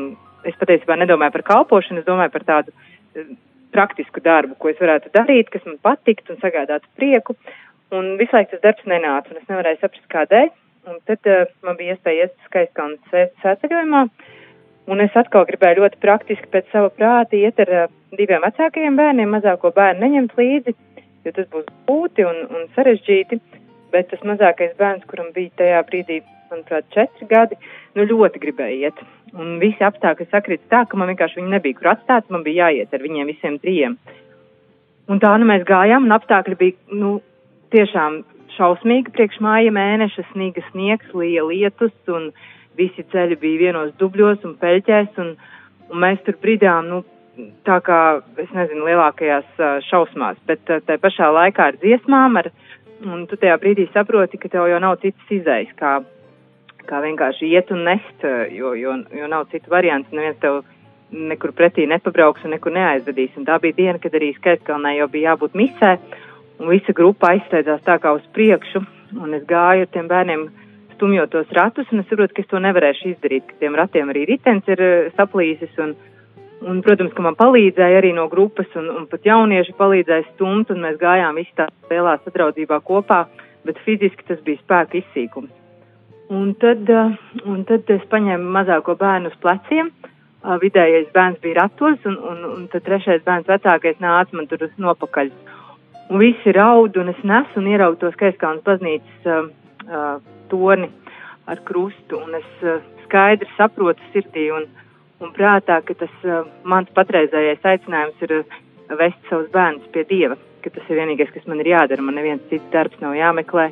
es 0.47 0.59
patiesībā 0.61 0.95
nedomāju 1.01 1.35
par 1.39 1.47
kalpošanu, 1.49 2.03
es 2.03 2.07
domāju 2.07 2.35
par 2.37 2.47
tādu 2.53 2.75
uh, 2.75 3.33
praktisku 3.75 4.23
darbu, 4.23 4.55
ko 4.59 4.71
es 4.71 4.79
varētu 4.83 5.11
darīt, 5.19 5.51
kas 5.51 5.67
man 5.67 5.81
patiktu 5.83 6.35
un 6.35 6.43
sagādātu 6.43 6.91
prieku. 6.99 7.35
Un 7.91 8.15
visu 8.21 8.37
laiku 8.37 8.55
tas 8.55 8.63
darbs 8.69 8.87
nenāca, 8.87 9.33
un 9.35 9.43
es 9.43 9.51
nevarēju 9.51 9.83
saprast, 9.83 10.07
kādēļ. 10.15 10.51
Un 10.91 11.03
tad 11.11 11.27
uh, 11.27 11.51
man 11.67 11.75
bija 11.79 11.97
iespēja 11.97 12.29
iet 12.29 12.39
uz 12.39 12.53
skaistkalnu 12.53 13.03
sēceļojumā, 13.43 14.07
un 14.91 15.03
es 15.05 15.15
atkal 15.19 15.47
gribēju 15.49 15.85
ļoti 15.85 16.01
praktiski 16.03 16.51
pēc 16.53 16.69
sava 16.73 16.91
prāta 16.95 17.39
iet 17.39 17.61
ar 17.63 17.73
uh, 17.85 17.93
diviem 18.19 18.43
vecākajiem 18.45 18.99
bērniem, 18.99 19.31
mazāko 19.37 19.73
bērnu 19.77 20.05
neņemt 20.05 20.37
līdzi, 20.39 20.75
jo 21.27 21.33
tas 21.37 21.49
būs 21.53 21.71
būti 21.89 22.27
un, 22.27 22.43
un 22.51 22.69
sarežģīti, 22.77 23.41
bet 23.95 24.11
tas 24.11 24.23
mazākais 24.27 24.77
bērns, 24.79 25.07
kuram 25.11 25.31
bija 25.37 25.53
tajā 25.61 25.81
brīdī, 25.89 26.21
manuprāt, 26.51 26.89
četri 26.95 27.29
gadi, 27.31 27.59
nu 27.95 28.07
ļoti 28.11 28.43
gribēja 28.43 28.91
iet. 28.91 29.03
Un 29.39 29.59
visi 29.63 29.85
apstākļi 29.87 30.27
sakrīt 30.31 30.65
tā, 30.73 30.83
ka 30.91 30.99
man 30.99 31.13
vienkārši 31.13 31.39
viņi 31.39 31.53
nebija 31.53 31.79
kur 31.79 31.93
atstāt, 31.93 32.27
man 32.35 32.43
bija 32.47 32.67
jāiet 32.67 32.95
ar 32.95 33.05
viņiem 33.05 33.31
visiem 33.31 33.59
trijiem. 33.63 33.95
Un 35.11 35.23
tā 35.23 35.31
nu 35.39 35.47
mēs 35.47 35.63
gājām, 35.67 36.07
un 36.07 36.15
apstākļi 36.17 36.59
bija, 36.59 36.79
nu, 36.99 37.19
tiešām 37.75 38.23
šausmīgi 38.57 39.15
priekš 39.15 39.39
māja 39.45 39.71
mēneša, 39.75 40.27
sniga 40.33 40.65
sniegs, 40.71 41.15
lija 41.15 41.45
lietus, 41.47 41.95
un 42.11 42.31
visi 42.81 43.07
ceļi 43.13 43.39
bija 43.41 43.67
vienos 43.67 43.95
dubļos 44.01 44.45
un 44.49 44.57
peļķēs, 44.61 45.17
un, 45.23 45.35
un 45.91 46.05
mēs 46.05 46.23
tur 46.27 46.39
bridām, 46.43 46.89
nu, 46.91 47.03
tā 47.69 47.79
kā, 47.85 48.01
es 48.41 48.51
nezinu, 48.57 48.89
lielākajās 48.89 49.61
šausmās, 49.89 50.41
bet 50.49 50.65
tai 50.67 50.99
pašā 51.01 51.31
laikā 51.37 51.71
ar 51.71 51.79
dziesmām, 51.81 52.41
ar, 52.41 52.51
un 53.07 53.27
tu 53.31 53.39
tajā 53.41 53.57
brīdī 53.63 53.87
saproti, 53.95 54.41
ka 54.41 54.51
tev 54.53 54.69
jau 54.71 54.81
nav 54.83 54.99
citas 55.05 55.37
izējas, 55.41 55.73
kā, 55.79 55.95
kā 56.89 57.01
vienkārši 57.05 57.53
iet 57.55 57.73
un 57.75 57.87
nest, 57.89 58.27
jo, 58.57 58.75
jo, 58.79 58.99
jo 59.17 59.31
nav 59.31 59.49
citu 59.53 59.73
variantu, 59.73 60.17
neviens 60.17 60.41
tev 60.43 60.63
nekur 61.11 61.53
pretī 61.57 61.87
nepabrauks 61.91 62.45
un 62.47 62.55
nekur 62.55 62.75
neaizvedīs. 62.75 63.35
Un 63.39 63.47
tā 63.49 63.59
bija 63.63 63.77
diena, 63.77 63.99
kad 64.03 64.15
arī 64.15 64.31
Skaistkalnē 64.37 64.95
jau 64.99 65.09
bija 65.11 65.33
jābūt 65.33 65.57
misē, 65.59 65.97
un 66.61 66.71
visa 66.71 66.95
grupa 66.97 67.33
aizsteidzās 67.35 67.83
tā 67.87 67.97
kā 68.03 68.13
uz 68.15 68.27
priekšu, 68.37 68.83
un 69.19 69.35
es 69.35 69.47
gāju 69.49 69.87
ar 69.87 69.91
tiem 69.95 70.11
bērniem 70.11 70.47
stumjot 71.01 71.31
tos 71.33 71.49
ratus, 71.57 71.89
un 71.93 72.03
es 72.03 72.09
saprotu, 72.11 72.37
ka 72.37 72.43
es 72.45 72.49
to 72.51 72.61
nevarēšu 72.61 73.15
izdarīt, 73.15 73.47
ka 73.49 73.57
tiem 73.63 73.77
ratiem 73.79 74.11
arī 74.13 74.27
ritens 74.29 74.67
ir 74.69 74.81
eh, 74.85 75.07
saplīsis, 75.17 75.73
un, 75.81 75.95
un, 76.69 76.83
protams, 76.85 77.15
ka 77.17 77.25
man 77.25 77.39
palīdzēja 77.41 78.03
arī 78.03 78.13
no 78.13 78.27
grupas, 78.29 78.69
un, 78.77 78.91
un 78.93 79.07
pat 79.09 79.25
jaunieši 79.25 79.73
palīdzēja 79.79 80.27
stumt, 80.35 80.69
un 80.75 80.83
mēs 80.85 80.99
gājām 81.01 81.41
visi 81.41 81.57
tā 81.57 81.71
lielā 81.89 82.19
sadraudzībā 82.27 82.83
kopā, 82.85 83.23
bet 83.65 83.81
fiziski 83.87 84.27
tas 84.29 84.43
bija 84.45 84.61
spēka 84.61 85.01
izsīkums. 85.01 85.55
Un 86.37 86.53
tad, 86.61 86.85
eh, 86.85 87.15
un 87.49 87.65
tad 87.69 87.89
es 87.97 88.05
paņēmu 88.13 88.53
mazāko 88.59 88.99
bērnu 89.01 89.33
uz 89.33 89.39
pleciem, 89.41 89.89
ā, 90.45 90.59
vidējais 90.61 91.09
bērns 91.15 91.41
bija 91.41 91.63
ratos, 91.63 92.05
un, 92.05 92.19
un, 92.33 92.45
un 92.51 92.67
tad 92.73 92.85
trešais 92.85 93.25
bērns 93.25 93.49
vecākais 93.49 94.05
nāca 94.05 94.37
man 94.37 94.51
tur 94.53 94.69
nopakaļ. 94.77 95.33
Un 96.11 96.21
visi 96.21 96.53
raud, 96.53 96.97
un 97.01 97.09
es 97.15 97.25
nesu 97.25 97.63
un 97.63 97.71
ieraugu 97.71 98.01
to 98.03 98.11
skaistkānas 98.17 98.65
baznīcas 98.67 99.29
uh, 99.31 99.51
uh, 99.87 100.40
torni 100.51 100.91
ar 101.51 101.63
krustu, 101.67 102.21
un 102.21 102.37
es 102.39 102.65
uh, 102.67 102.83
skaidri 103.07 103.49
saprotu 103.57 104.05
sirdī 104.15 104.51
un, 104.55 104.69
un 105.23 105.33
prātā, 105.37 105.81
ka 105.87 105.97
tas 106.03 106.13
uh, 106.27 106.45
mans 106.65 106.91
patreizējais 106.97 107.67
aicinājums 107.73 108.27
ir 108.27 108.37
uh, 108.41 108.59
vest 108.99 109.31
savus 109.31 109.51
bērnus 109.55 109.91
pie 109.95 110.05
Dieva, 110.09 110.39
ka 110.65 110.73
tas 110.75 110.91
ir 110.91 111.01
vienīgais, 111.01 111.33
kas 111.35 111.47
man 111.51 111.63
ir 111.63 111.73
jādara, 111.73 112.05
man 112.05 112.19
neviens 112.19 112.45
cits 112.51 112.71
darbs 112.75 113.01
nav 113.03 113.17
jāmeklē, 113.19 113.71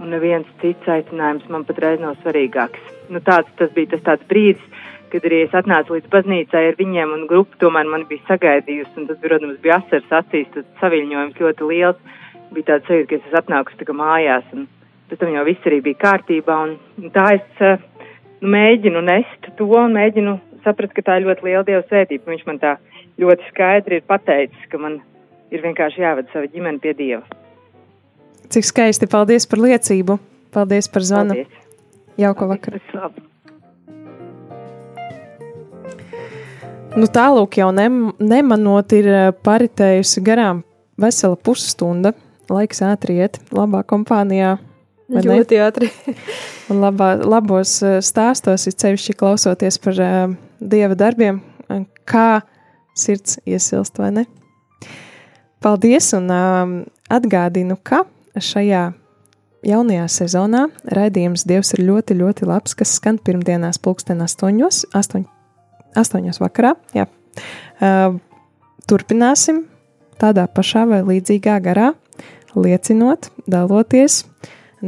un 0.00 0.10
neviens 0.10 0.48
cits 0.62 0.90
aicinājums 0.90 1.46
man 1.52 1.66
patreiz 1.68 2.02
nav 2.02 2.18
svarīgāks. 2.22 2.92
Nu, 3.12 3.20
tāds, 3.22 3.50
tas 3.58 3.70
bija 3.76 3.94
tas 3.94 4.04
tāds 4.08 4.26
brīdis, 4.30 4.64
kad 5.12 5.26
arī 5.28 5.44
es 5.44 5.54
atnācu 5.54 5.94
līdz 5.94 6.10
baznīcai 6.10 6.62
ar 6.72 6.78
viņiem, 6.78 7.12
un 7.14 7.26
grupa 7.30 7.58
tomēr 7.62 7.86
mani 7.90 8.08
bija 8.10 8.24
sagaidījusi, 8.32 8.96
un 8.98 9.08
tas, 9.10 9.20
protams, 9.22 9.60
bija 9.62 9.78
asars 9.78 10.14
acīs, 10.18 10.48
tas 10.54 10.66
saviļņojums 10.80 11.42
ļoti 11.44 11.68
liels. 11.70 12.00
Bija 12.54 12.72
tāds 12.72 12.88
sajūta, 12.90 13.10
ka 13.10 13.18
es 13.18 13.28
esmu 13.28 13.40
atnākusi 13.40 13.78
tā 13.80 13.86
kā 13.86 13.94
mājās, 13.98 14.48
un 14.54 14.66
pēc 15.10 15.20
tam 15.20 15.34
jau 15.34 15.44
viss 15.46 15.68
arī 15.68 15.80
bija 15.84 16.00
kārtībā, 16.04 16.56
un, 16.68 17.10
tā 17.14 17.26
es 17.38 17.62
uh, 17.64 17.80
nu, 18.40 18.52
mēģinu 18.54 19.02
nest 19.04 19.50
to, 19.58 19.68
un 19.80 19.96
mēģinu 19.96 20.38
saprast, 20.64 20.94
ka 20.96 21.04
tā 21.04 21.18
ir 21.20 21.28
ļoti 21.28 21.48
liela 21.48 21.64
Dieva 21.66 21.82
svētība. 21.88 22.30
Viņš 22.32 22.46
man 22.48 22.60
tā 22.62 22.76
ļoti 23.20 23.50
skaidri 23.50 24.00
ir 24.00 24.06
pateicis, 24.08 24.68
ka 24.72 24.80
man 24.80 25.00
ir 25.54 25.64
vienkārši 25.64 26.02
jāved 26.02 26.30
sava 26.32 26.48
ģimene 26.50 26.80
pie 26.82 26.94
Dieva. 26.98 27.22
Cik 28.52 28.66
skaisti, 28.68 29.08
paldies 29.10 29.46
par 29.48 29.62
liecību, 29.64 30.18
paldies 30.54 30.90
par 30.92 31.06
zvanu. 31.06 31.36
Paldies! 31.36 31.62
Jauka 32.20 32.46
vakara. 32.46 32.80
Labi. 32.94 33.24
Nu, 36.94 37.08
tālūk, 37.10 37.56
jau 37.58 37.72
nem, 37.74 38.12
nemanot, 38.22 38.92
ir 38.94 39.08
eh, 39.10 39.32
paritējusi 39.34 40.22
garām 40.22 40.60
vesela 41.00 41.34
pusstunda. 41.34 42.12
Laiks 42.52 42.84
ātri 42.86 43.16
iet, 43.18 43.40
labā 43.56 43.80
kompānijā. 43.88 44.52
Ļoti 45.12 45.58
ātri. 45.60 45.90
Un 46.72 46.80
labā, 46.80 47.14
labos 47.20 47.76
eh, 47.84 47.98
stāstos, 48.04 48.64
ir 48.68 48.76
sevišķi 48.76 49.16
klausoties 49.20 49.76
par 49.84 50.00
uh, 50.00 50.32
dieva 50.64 50.96
darbiem, 50.96 51.42
eh, 51.68 51.84
kā 52.08 52.40
sirds 52.96 53.36
iesilst, 53.44 53.98
vai 54.00 54.10
ne? 54.14 54.24
Paldies, 55.64 56.10
un 56.16 56.28
um, 56.32 56.74
atgādinu, 57.12 57.76
ka 57.84 58.02
šajā 58.36 58.86
jaunajā 59.64 60.08
sezonā 60.12 60.66
raidījums 60.96 61.46
Dievs 61.48 61.72
ir 61.76 61.84
ļoti, 61.88 62.16
ļoti 62.20 62.48
labs, 62.48 62.76
kas 62.76 62.96
skan 62.98 63.18
pirmdienās 63.24 63.80
pulksten 63.80 64.20
astoņos, 64.24 64.82
astoņ, 64.96 65.24
astoņos 66.00 66.40
vakarā. 66.42 66.74
Jā. 66.96 67.08
Uh, 67.80 68.18
turpināsim 68.88 69.64
tādā 70.20 70.46
pašā 70.48 70.84
vai 70.88 71.00
līdzīgā 71.04 71.56
garā, 71.64 71.92
liecinot, 72.54 73.30
daloties, 73.50 74.22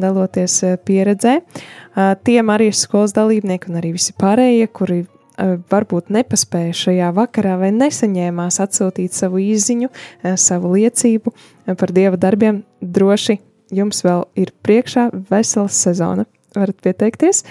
daloties 0.03 0.61
eh, 0.67 0.77
pieredzē. 0.77 1.39
Uh, 1.41 2.15
Tiem 2.27 2.51
arī 2.53 2.71
skolas 2.75 3.15
dalībnieki 3.17 3.71
un 3.71 3.79
arī 3.81 3.95
visi 3.97 4.15
pārējie, 4.19 4.69
kuri 4.77 4.99
uh, 5.05 5.57
varbūt 5.73 6.13
nepaspēja 6.15 6.77
šajā 6.83 7.11
vakarā 7.17 7.57
vai 7.61 7.73
nesaņēmās 7.77 8.61
atsūtīt 8.65 9.17
savu 9.17 9.43
uh, 9.91 10.37
savu 10.37 10.75
liecību 10.77 11.35
par 11.75 11.93
dieva 11.97 12.21
darbiem, 12.21 12.63
droši 12.81 13.41
jums 13.75 14.05
vēl 14.07 14.27
ir 14.39 14.53
priekšā 14.63 15.11
vesela 15.31 15.69
sezona. 15.73 16.27
Varat 16.57 16.79
pieteikties, 16.81 17.43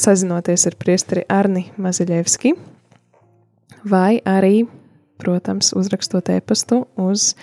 sazinoties 0.00 0.62
ar 0.64 0.76
priesteri 0.80 1.26
Arni 1.28 1.66
Maziļevski, 1.76 2.54
vai 3.84 4.22
arī, 4.24 4.62
protams, 5.20 5.74
uzrakstot 5.76 6.30
e-pastu 6.32 6.86
uz 6.96 7.34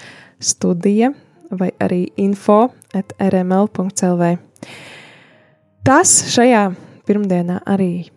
studija 0.41 1.11
vai 1.51 1.71
arī 1.81 2.07
info 2.19 2.69
at 2.95 3.13
rml.lv. 3.19 4.31
Tas 5.85 6.13
šajā 6.33 6.69
pirmdienā 7.07 7.61
arī 7.69 8.09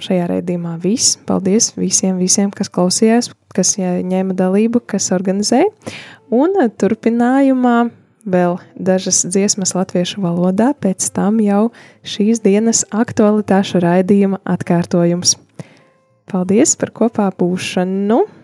šajā 0.00 0.26
raidījumā 0.30 0.76
viss. 0.80 1.18
Paldies 1.28 1.72
visiem, 1.76 2.18
visiem, 2.20 2.50
kas 2.54 2.72
klausījās, 2.72 3.30
kas 3.54 3.74
ņēma 3.78 4.36
dalību, 4.38 4.82
kas 4.88 5.10
organizēja. 5.14 5.68
Un 6.32 6.56
turpinājumā 6.80 7.90
vēl 8.30 8.58
dažas 8.76 9.22
dziesmas 9.28 9.74
latviešu 9.76 10.22
valodā, 10.24 10.70
pēc 10.78 11.10
tam 11.16 11.40
jau 11.44 11.68
šīs 12.06 12.42
dienas 12.44 12.84
aktualitāšu 12.92 13.82
raidījuma 13.84 14.40
atkārtojums. 14.48 15.36
Paldies 16.30 16.76
par 16.78 16.94
kopā 16.94 17.30
būšanu! 17.36 18.39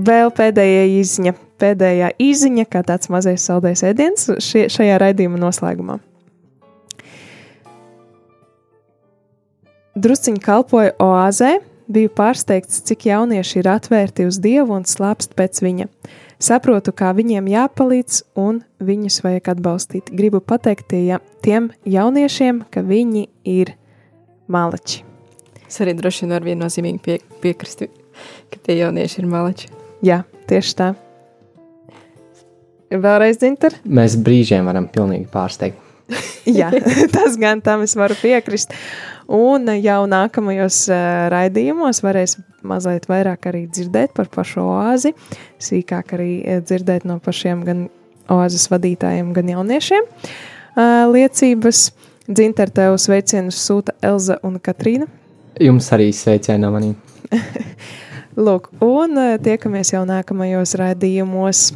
Vēl 0.00 0.30
pēdējā 0.32 0.86
izziņa, 1.00 1.34
pēdējā 1.60 2.14
izziņa, 2.22 2.64
kā 2.72 2.80
tāds 2.86 3.10
mazais 3.12 3.44
saldējs 3.44 3.84
ēdiens 3.90 4.30
šie, 4.40 4.64
šajā 4.72 4.96
raidījuma 5.02 5.40
noslēgumā. 5.42 5.98
Drusciņi 9.92 10.40
kalpoja 10.40 10.94
oāzē, 11.04 11.58
biju 11.92 12.08
pārsteigts, 12.16 12.80
cik 12.88 13.04
jaunieši 13.10 13.58
ir 13.60 13.68
atvērti 13.74 14.24
uz 14.24 14.38
Dievu 14.40 14.78
un 14.78 14.86
slāpst 14.88 15.36
pēc 15.36 15.60
viņa. 15.60 15.90
Saprotu, 16.42 16.94
kā 16.96 17.12
viņiem 17.14 17.50
jāpalīdz 17.52 18.22
un 18.40 18.62
viņus 18.82 19.20
vajag 19.22 19.52
atbalstīt. 19.52 20.08
Gribu 20.16 20.40
pateikt 20.40 20.88
tie, 20.90 21.20
tiem 21.44 21.68
jauniešiem, 21.84 22.64
ka 22.72 22.82
viņi 22.82 23.28
ir 23.44 23.76
malači. 24.48 25.04
Es 25.68 25.78
arī 25.84 25.94
droši 26.00 26.24
vien 26.24 26.34
varu 26.38 26.50
viennozīmīgi 26.50 27.04
pie, 27.04 27.20
piekrist, 27.44 27.86
ka 28.48 28.64
tie 28.64 28.80
jaunieši 28.80 29.22
ir 29.22 29.30
malači. 29.30 29.81
Jā, 30.02 30.22
tieši 30.50 30.74
tā. 30.78 30.90
Vēlreiz, 32.92 33.38
Zinter? 33.40 33.76
Mēs 33.86 34.18
brīžiem 34.20 34.66
varam 34.68 34.88
pilnīgi 34.92 35.28
pārsteigt. 35.32 35.78
Jā, 36.58 36.68
tas 37.14 37.38
gan 37.40 37.62
tam 37.64 37.84
es 37.86 37.94
varu 37.96 38.16
piekrist. 38.18 38.74
Un 39.32 39.70
jau 39.78 40.00
nākamajos 40.10 40.82
uh, 40.90 40.98
raidījumos 41.32 42.02
varēs 42.04 42.36
mazliet 42.66 43.06
vairāk 43.08 43.46
arī 43.48 43.62
dzirdēt 43.70 44.12
par 44.16 44.28
pašu 44.32 44.64
oāzi, 44.66 45.14
sīkāk 45.62 46.16
arī 46.18 46.32
dzirdēt 46.66 47.06
no 47.08 47.16
pašiem 47.22 47.62
gan 47.66 47.86
oāzes 48.32 48.66
vadītājiem, 48.72 49.30
gan 49.36 49.54
jauniešiem. 49.54 50.08
Uh, 50.72 51.06
liecības 51.14 51.90
Dzinter 52.22 52.70
tev 52.70 52.94
sveicienus 53.02 53.58
sūta 53.58 53.96
Elza 54.04 54.36
un 54.46 54.60
Katrīna. 54.62 55.08
Jums 55.60 55.88
arī 55.94 56.12
sveicieni 56.14 56.62
no 56.62 56.70
maniem. 56.74 56.94
Lūk, 58.32 58.70
un 58.80 59.18
tiekamies 59.44 59.92
jau 59.92 60.06
nākamajos 60.08 60.72
raidījumos. 60.80 61.72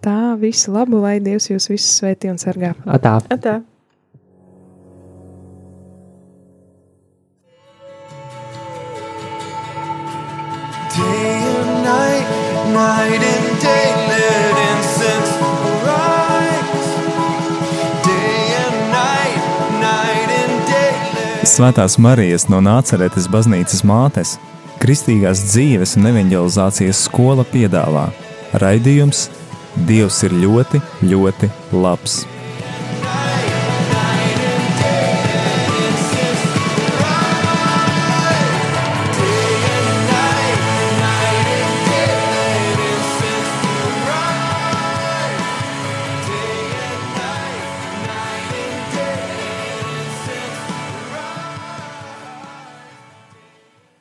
Tā, 0.00 0.36
visu 0.40 0.72
labu, 0.72 1.00
lai 1.00 1.18
Dievs 1.20 1.50
jūs 1.50 1.68
visus 1.68 1.98
svētī 2.00 2.30
un 2.32 2.40
sargā. 2.40 2.72
Atā. 2.88 3.18
Atā. 3.28 3.60
Day 10.96 11.36
and 11.60 11.84
night, 11.84 12.26
night 12.72 13.22
and 13.22 13.60
day, 13.60 13.88
let 14.08 14.56
incense 14.72 15.32
arise. 15.44 16.88
Day 18.08 18.40
and 18.64 18.78
night, 18.90 19.40
night 19.84 20.30
and 20.40 20.56
day, 20.68 21.44
Svētās 21.44 21.96
Marijas 22.00 22.48
no 22.48 22.60
Nāceretes 22.64 23.28
baznīcas 23.32 23.84
mātes, 23.84 24.38
Kristīgās 24.80 25.42
dzīves 25.44 25.98
un 26.00 26.08
evanģelizācijas 26.08 27.04
skola 27.04 27.44
piedāvā 27.44 28.06
raidījums 28.62 29.26
Dievs 29.86 30.22
ir 30.26 30.32
ļoti, 30.34 30.80
ļoti 31.04 31.50
labs. 31.76 32.22